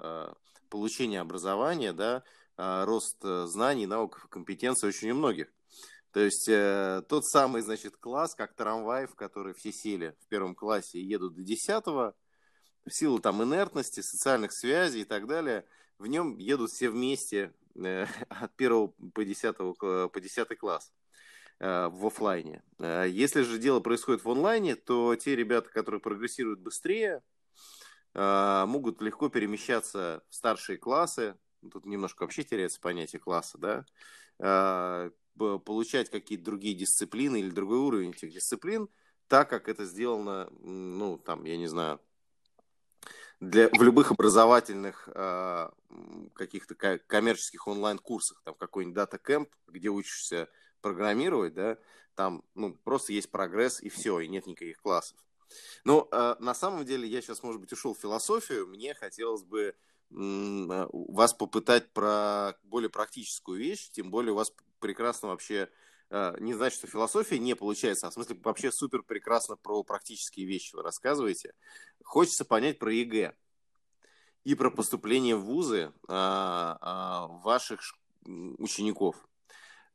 [0.00, 0.34] э,
[0.68, 2.24] получение образования, да,
[2.56, 5.53] э, рост знаний, наук, компетенций очень у многих.
[6.14, 10.54] То есть э, тот самый, значит, класс, как трамвай, в который все сели в первом
[10.54, 12.14] классе и едут до десятого,
[12.86, 15.64] в силу там инертности, социальных связей и так далее,
[15.98, 19.72] в нем едут все вместе э, от первого по десятого
[20.06, 20.92] по десятый класс
[21.58, 22.62] э, в офлайне.
[22.78, 27.22] Э, если же дело происходит в онлайне, то те ребята, которые прогрессируют быстрее,
[28.14, 31.36] могут легко перемещаться в старшие классы.
[31.72, 33.58] Тут немножко вообще теряется понятие класса,
[34.38, 35.10] да.
[35.36, 38.88] Получать какие-то другие дисциплины или другой уровень этих дисциплин,
[39.28, 42.00] так как это сделано, ну, там, я не знаю,
[43.40, 45.70] для, в любых образовательных э,
[46.34, 50.48] каких-то коммерческих онлайн-курсах, там какой-нибудь дата кэмп, где учишься
[50.80, 51.78] программировать, да,
[52.14, 55.18] там ну, просто есть прогресс и все, и нет никаких классов.
[55.84, 59.74] Но э, на самом деле я сейчас, может быть, ушел в философию, мне хотелось бы
[60.10, 65.68] вас попытать про более практическую вещь, тем более у вас прекрасно вообще
[66.10, 70.46] Э, не значит, что философия не получается, а в смысле вообще супер прекрасно про практические
[70.46, 71.54] вещи вы рассказываете.
[72.04, 73.34] Хочется понять про ЕГЭ
[74.44, 77.80] и про поступление в вузы а, а, ваших
[78.24, 79.16] учеников.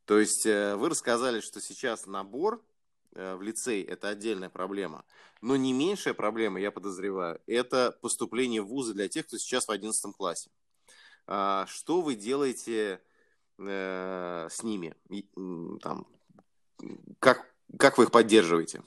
[0.06, 2.60] То есть э, вы рассказали, что сейчас набор э,
[3.14, 5.04] в лицей– это отдельная проблема.
[5.42, 9.72] Но не меньшая проблема, я подозреваю, это поступление в вузы для тех, кто сейчас в
[9.72, 10.50] 11 классе.
[11.32, 13.00] А, что вы делаете
[13.60, 14.96] э, с ними?
[15.82, 16.08] Там,
[17.20, 18.82] как, как вы их поддерживаете?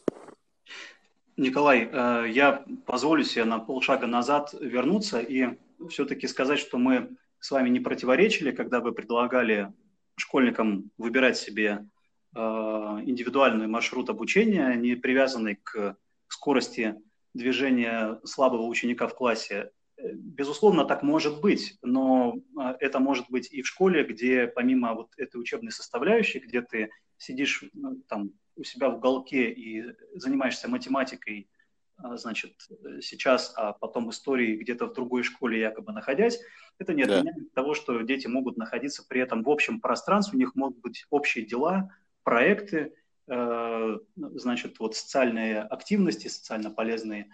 [1.37, 5.57] Николай, э, я позволю себе на полшага назад вернуться и
[5.89, 9.73] все-таки сказать, что мы с вами не противоречили, когда вы предлагали
[10.17, 12.02] школьникам выбирать себе э,
[12.35, 15.97] индивидуальный маршрут обучения, не привязанный к
[16.29, 16.97] скорости
[17.35, 19.71] движения слабого ученика в классе.
[19.99, 25.11] Безусловно, так может быть, но а, это может быть и в школе, где помимо вот
[25.17, 27.65] этой учебной составляющей, где ты сидишь
[28.09, 31.49] там у себя в уголке и занимаешься математикой,
[31.97, 32.53] а, значит,
[33.01, 36.41] сейчас, а потом историей где-то в другой школе якобы находясь,
[36.79, 37.63] это не отменяет да.
[37.63, 41.47] того, что дети могут находиться при этом в общем пространстве, у них могут быть общие
[41.47, 42.95] дела, проекты,
[43.29, 47.29] э, значит, вот социальные активности, социально полезные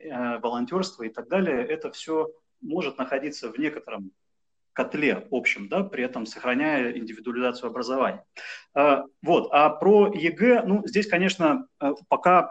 [0.00, 4.10] Э, волонтерство и так далее, это все может находиться в некотором
[4.72, 8.24] в котле общем, да, при этом сохраняя индивидуализацию образования.
[8.74, 11.68] Э, вот, а про ЕГЭ, ну, здесь, конечно,
[12.08, 12.50] пока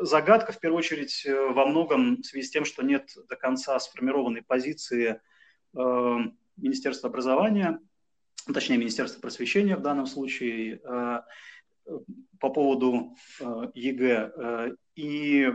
[0.00, 4.42] загадка, в первую очередь, во многом в связи с тем, что нет до конца сформированной
[4.42, 5.20] позиции
[5.72, 7.78] Министерства образования,
[8.52, 10.80] точнее, Министерства просвещения в данном случае,
[12.40, 13.16] по поводу
[13.74, 14.74] ЕГЭ.
[14.96, 15.52] И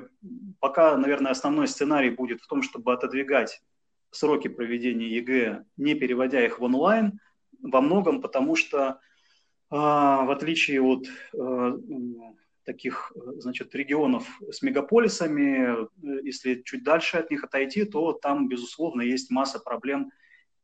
[0.60, 3.62] пока, наверное, основной сценарий будет в том, чтобы отодвигать
[4.12, 7.20] сроки проведения ЕГЭ, не переводя их в онлайн,
[7.62, 9.00] во многом потому что,
[9.70, 11.08] в отличие от
[12.64, 15.88] таких, значит, регионов с мегаполисами,
[16.24, 20.12] если чуть дальше от них отойти, то там, безусловно, есть масса проблем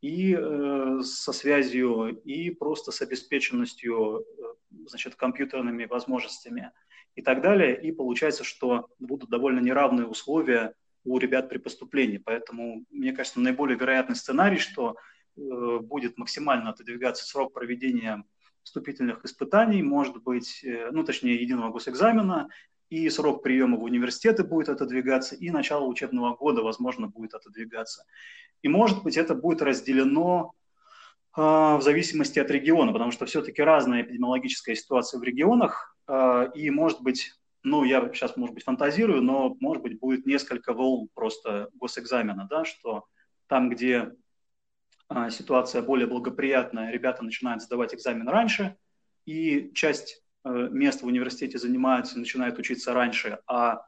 [0.01, 4.43] и э, со связью, и просто с обеспеченностью, э,
[4.87, 6.71] значит, компьютерными возможностями
[7.15, 7.79] и так далее.
[7.81, 10.73] И получается, что будут довольно неравные условия
[11.03, 12.17] у ребят при поступлении.
[12.17, 14.95] Поэтому, мне кажется, наиболее вероятный сценарий, что
[15.35, 18.23] э, будет максимально отодвигаться срок проведения
[18.61, 22.49] вступительных испытаний, может быть, ну, точнее, единого госэкзамена,
[22.89, 28.03] и срок приема в университеты будет отодвигаться, и начало учебного года, возможно, будет отодвигаться.
[28.61, 30.53] И, может быть, это будет разделено
[31.35, 36.69] э, в зависимости от региона, потому что все-таки разная эпидемиологическая ситуация в регионах, э, и,
[36.69, 37.31] может быть,
[37.63, 42.63] ну, я сейчас, может быть, фантазирую, но, может быть, будет несколько волн просто госэкзамена, да,
[42.63, 43.05] что
[43.47, 44.13] там, где
[45.09, 48.77] э, ситуация более благоприятная, ребята начинают сдавать экзамен раньше,
[49.25, 53.81] и часть мест в университете занимаются, начинают учиться раньше, а,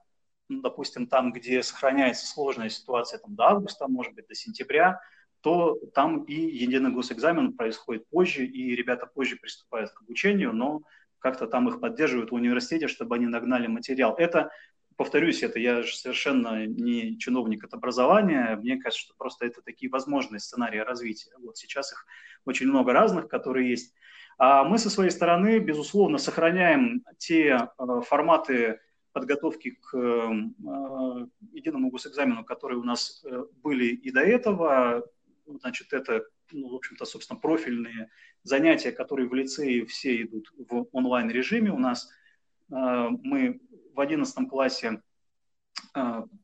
[0.50, 5.00] ну, допустим, там, где сохраняется сложная ситуация там, до августа, может быть, до сентября,
[5.42, 10.82] то там и единый госэкзамен происходит позже, и ребята позже приступают к обучению, но
[11.20, 14.16] как-то там их поддерживают в университете, чтобы они нагнали материал.
[14.18, 14.50] Это,
[14.98, 19.90] повторюсь, это я же совершенно не чиновник от образования, мне кажется, что просто это такие
[19.90, 21.32] возможные сценарии развития.
[21.40, 22.06] Вот сейчас их
[22.46, 23.94] очень много разных, которые есть.
[24.40, 28.80] А мы со своей стороны, безусловно, сохраняем те э, форматы
[29.12, 30.32] подготовки к э,
[31.52, 35.06] единому госэкзамену, которые у нас э, были и до этого.
[35.46, 36.24] Значит, это,
[36.54, 38.10] ну, в общем-то, собственно, профильные
[38.44, 41.74] занятия, которые в лицее все идут в онлайн-режиме.
[41.74, 42.10] У нас
[42.70, 43.60] мы
[43.96, 45.02] в 11 классе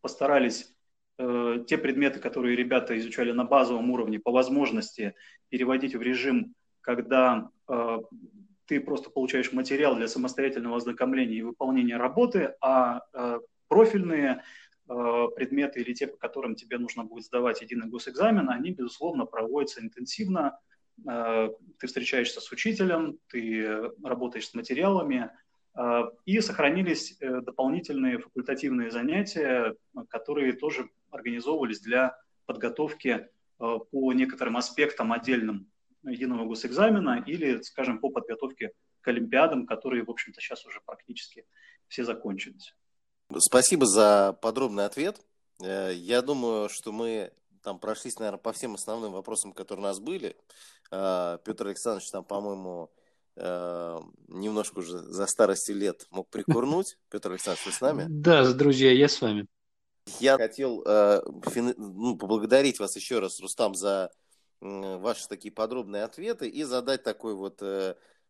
[0.01, 0.73] постарались
[1.17, 5.13] те предметы, которые ребята изучали на базовом уровне, по возможности
[5.49, 12.55] переводить в режим когда э, ты просто получаешь материал для самостоятельного ознакомления и выполнения работы,
[12.61, 14.43] а э, профильные
[14.87, 20.59] предметы или те, по которым тебе нужно будет сдавать единый госэкзамен, они, безусловно, проводятся интенсивно.
[21.03, 25.31] Ты встречаешься с учителем, ты работаешь с материалами,
[26.25, 29.75] и сохранились дополнительные факультативные занятия,
[30.07, 35.67] которые тоже организовывались для подготовки по некоторым аспектам отдельным
[36.11, 41.45] единого госэкзамена или, скажем, по подготовке к Олимпиадам, которые, в общем-то, сейчас уже практически
[41.87, 42.73] все закончились.
[43.37, 45.21] Спасибо за подробный ответ.
[45.61, 47.31] Э, я думаю, что мы
[47.63, 50.35] там прошлись, наверное, по всем основным вопросам, которые у нас были.
[50.91, 52.91] Э, Петр Александрович там, по-моему,
[53.35, 56.97] э, немножко уже за старости лет мог прикурнуть.
[57.09, 58.05] Петр Александрович, вы с нами?
[58.07, 59.47] Да, друзья, я с вами.
[60.19, 64.11] Я хотел ну, поблагодарить вас еще раз, Рустам, за
[64.99, 67.61] ваши такие подробные ответы и задать такой вот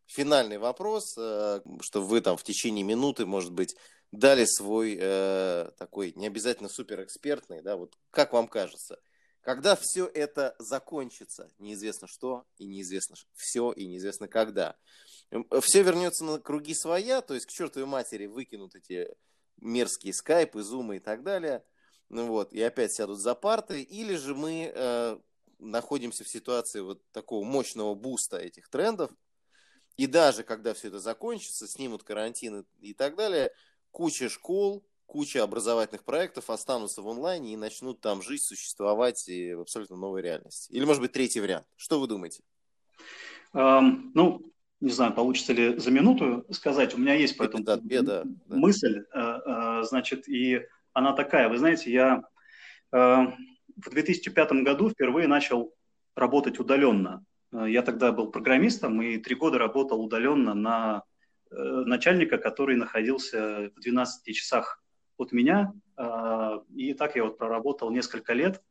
[0.07, 3.75] финальный вопрос, э, что вы там в течение минуты, может быть,
[4.11, 8.99] дали свой э, такой не обязательно суперэкспертный, да, вот как вам кажется,
[9.41, 14.75] когда все это закончится, неизвестно что и неизвестно все и неизвестно когда,
[15.61, 19.09] все вернется на круги своя, то есть к чертовой матери выкинут эти
[19.57, 21.63] мерзкие скайпы, зумы и так далее,
[22.09, 25.17] ну вот, и опять сядут за парты, или же мы э,
[25.59, 29.11] находимся в ситуации вот такого мощного буста этих трендов,
[29.97, 33.51] и даже когда все это закончится, снимут карантин и так далее,
[33.91, 39.61] куча школ, куча образовательных проектов останутся в онлайне и начнут там жить, существовать и в
[39.61, 40.71] абсолютно новой реальности.
[40.71, 41.65] Или, может быть, третий вариант.
[41.77, 42.43] Что вы думаете?
[43.53, 44.51] Um, ну,
[44.81, 46.93] не знаю, получится ли за минуту сказать.
[46.93, 48.23] У меня есть по этому да, да, да.
[48.47, 51.47] мысль, uh, uh, значит, и она такая.
[51.47, 52.23] Вы знаете, я
[52.93, 53.31] uh,
[53.75, 55.73] в 2005 году впервые начал
[56.15, 57.25] работать удаленно.
[57.51, 61.03] Э, я тогда был программистом и три года работал удаленно на
[61.51, 64.83] э, начальника, который находился в 12 часах
[65.17, 65.73] от меня.
[65.97, 68.61] Э, и так я вот проработал несколько лет.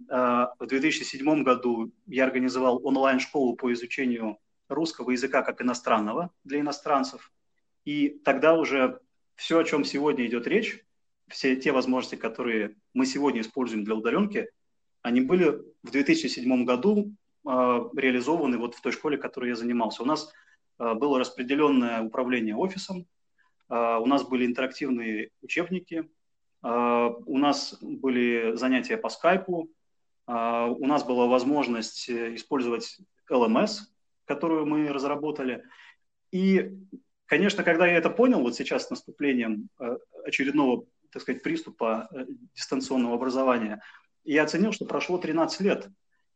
[0.00, 4.38] В 2007 году я организовал онлайн-школу по изучению
[4.68, 7.32] русского языка как иностранного для иностранцев.
[7.84, 9.00] И тогда уже
[9.34, 10.84] все, о чем сегодня идет речь,
[11.30, 14.48] все те возможности, которые мы сегодня используем для удаленки,
[15.02, 17.12] они были в 2007 году
[17.46, 20.02] а, реализованы вот в той школе, которой я занимался.
[20.02, 20.32] У нас
[20.78, 23.06] а, было распределенное управление офисом,
[23.68, 26.08] а, у нас были интерактивные учебники,
[26.60, 29.70] у нас были занятия по скайпу,
[30.26, 32.98] у нас была возможность использовать
[33.30, 33.76] LMS,
[34.24, 35.62] которую мы разработали.
[36.32, 36.76] И,
[37.26, 39.68] конечно, когда я это понял, вот сейчас с наступлением
[40.24, 43.82] очередного, так сказать, приступа э, дистанционного образования,
[44.24, 45.88] я оценил, что прошло 13 лет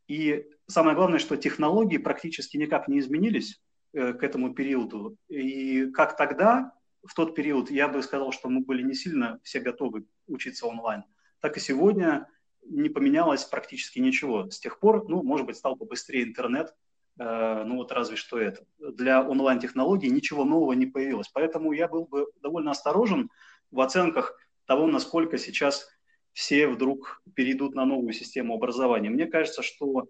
[0.08, 3.60] и самое главное, что технологии практически никак не изменились
[3.92, 5.16] э, к этому периоду.
[5.28, 9.60] И как тогда, в тот период, я бы сказал, что мы были не сильно все
[9.60, 11.04] готовы учиться онлайн,
[11.40, 12.28] так и сегодня
[12.64, 14.50] не поменялось практически ничего.
[14.50, 16.74] С тех пор, ну, может быть, стал побыстрее интернет,
[17.18, 18.64] э, ну вот разве что это.
[18.78, 21.28] Для онлайн-технологий ничего нового не появилось.
[21.28, 23.30] Поэтому я был бы довольно осторожен
[23.70, 24.38] в оценках
[24.72, 25.86] того, насколько сейчас
[26.32, 29.10] все вдруг перейдут на новую систему образования.
[29.10, 30.08] Мне кажется, что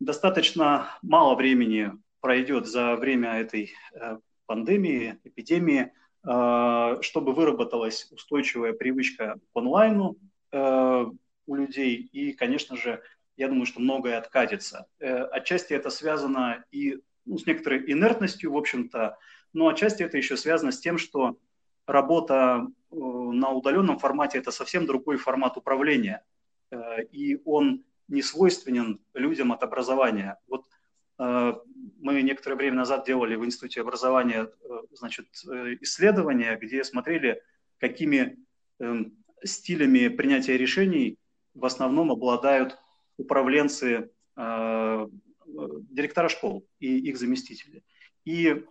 [0.00, 4.16] достаточно мало времени пройдет за время этой э,
[4.46, 5.92] пандемии, эпидемии,
[6.26, 10.16] э, чтобы выработалась устойчивая привычка к онлайну
[10.52, 11.04] э,
[11.46, 11.96] у людей.
[11.96, 13.02] И, конечно же,
[13.36, 14.86] я думаю, что многое откатится.
[15.00, 19.18] Отчасти это связано и ну, с некоторой инертностью, в общем-то,
[19.52, 21.36] но отчасти это еще связано с тем, что
[21.86, 26.24] работа на удаленном формате– это совсем другой формат управления,
[26.70, 30.38] э, и он не свойственен людям от образования.
[30.46, 30.64] Вот
[31.18, 31.54] э,
[31.98, 34.48] мы некоторое время назад делали в Институте образования
[34.92, 35.26] значит,
[35.80, 37.42] исследования, где смотрели,
[37.78, 38.36] какими
[39.44, 41.18] стилями принятия решений
[41.54, 42.78] в основном обладают
[43.16, 44.10] управленцы,
[45.46, 47.84] директора школ и их заместители.
[48.24, 48.64] И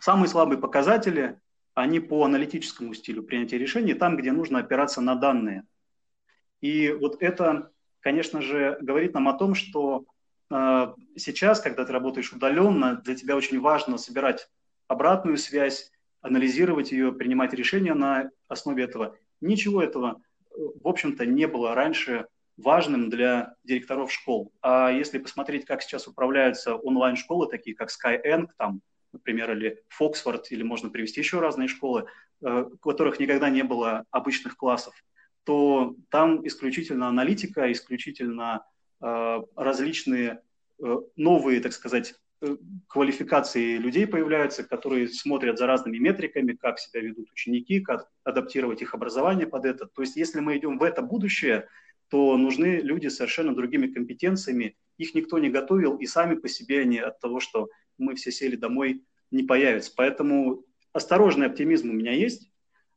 [0.00, 1.40] самые слабые показатели
[1.76, 5.64] они по аналитическому стилю принятия решений, там, где нужно опираться на данные.
[6.62, 7.70] И вот это,
[8.00, 10.06] конечно же, говорит нам о том, что
[10.50, 14.48] э, сейчас, когда ты работаешь удаленно, для тебя очень важно собирать
[14.88, 19.14] обратную связь, анализировать ее, принимать решения на основе этого.
[19.42, 24.50] Ничего этого, в общем-то, не было раньше важным для директоров школ.
[24.62, 28.80] А если посмотреть, как сейчас управляются онлайн-школы, такие как Skyeng, там
[29.16, 32.06] например, или Фоксфорд, или можно привести еще разные школы,
[32.40, 34.94] в э, которых никогда не было обычных классов,
[35.44, 38.64] то там исключительно аналитика, исключительно
[39.00, 40.42] э, различные
[40.82, 42.14] э, новые, так сказать,
[42.88, 48.94] квалификации людей появляются, которые смотрят за разными метриками, как себя ведут ученики, как адаптировать их
[48.94, 49.86] образование под это.
[49.86, 51.66] То есть если мы идем в это будущее,
[52.08, 54.76] то нужны люди совершенно другими компетенциями.
[54.98, 57.68] Их никто не готовил, и сами по себе они от того, что
[57.98, 59.92] мы все сели домой, не появятся.
[59.96, 62.50] Поэтому осторожный оптимизм у меня есть,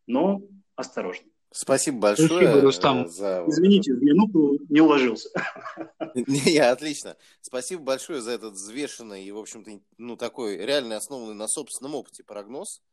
[0.07, 0.41] но
[0.75, 1.31] осторожный.
[1.51, 2.27] Спасибо большое.
[2.29, 3.07] Спасибо, Рустам.
[3.09, 3.43] За...
[3.47, 5.29] Извините, в минуту не уложился.
[6.13, 7.17] Не, отлично.
[7.41, 12.23] Спасибо большое за этот взвешенный и, в общем-то, ну, такой реально основанный на собственном опыте
[12.23, 12.83] прогноз.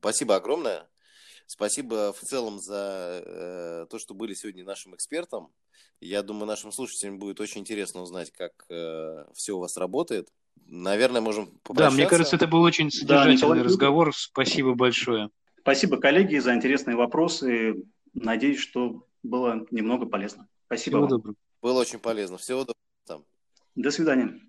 [0.00, 0.88] Спасибо огромное.
[1.46, 5.52] Спасибо в целом за э, то, что были сегодня нашим экспертом.
[6.00, 10.32] Я думаю, нашим слушателям будет очень интересно узнать, как э, все у вас работает.
[10.66, 11.96] Наверное, можем попрощаться.
[11.96, 14.14] Да, мне кажется, это был очень содержательный да, разговор.
[14.14, 15.30] Спасибо большое.
[15.60, 17.74] Спасибо, коллеги, за интересные вопросы.
[18.14, 20.48] Надеюсь, что было немного полезно.
[20.66, 21.10] Спасибо Всего вам.
[21.10, 21.36] доброго.
[21.60, 22.38] Было очень полезно.
[22.38, 23.26] Всего доброго.
[23.74, 24.40] До свидания.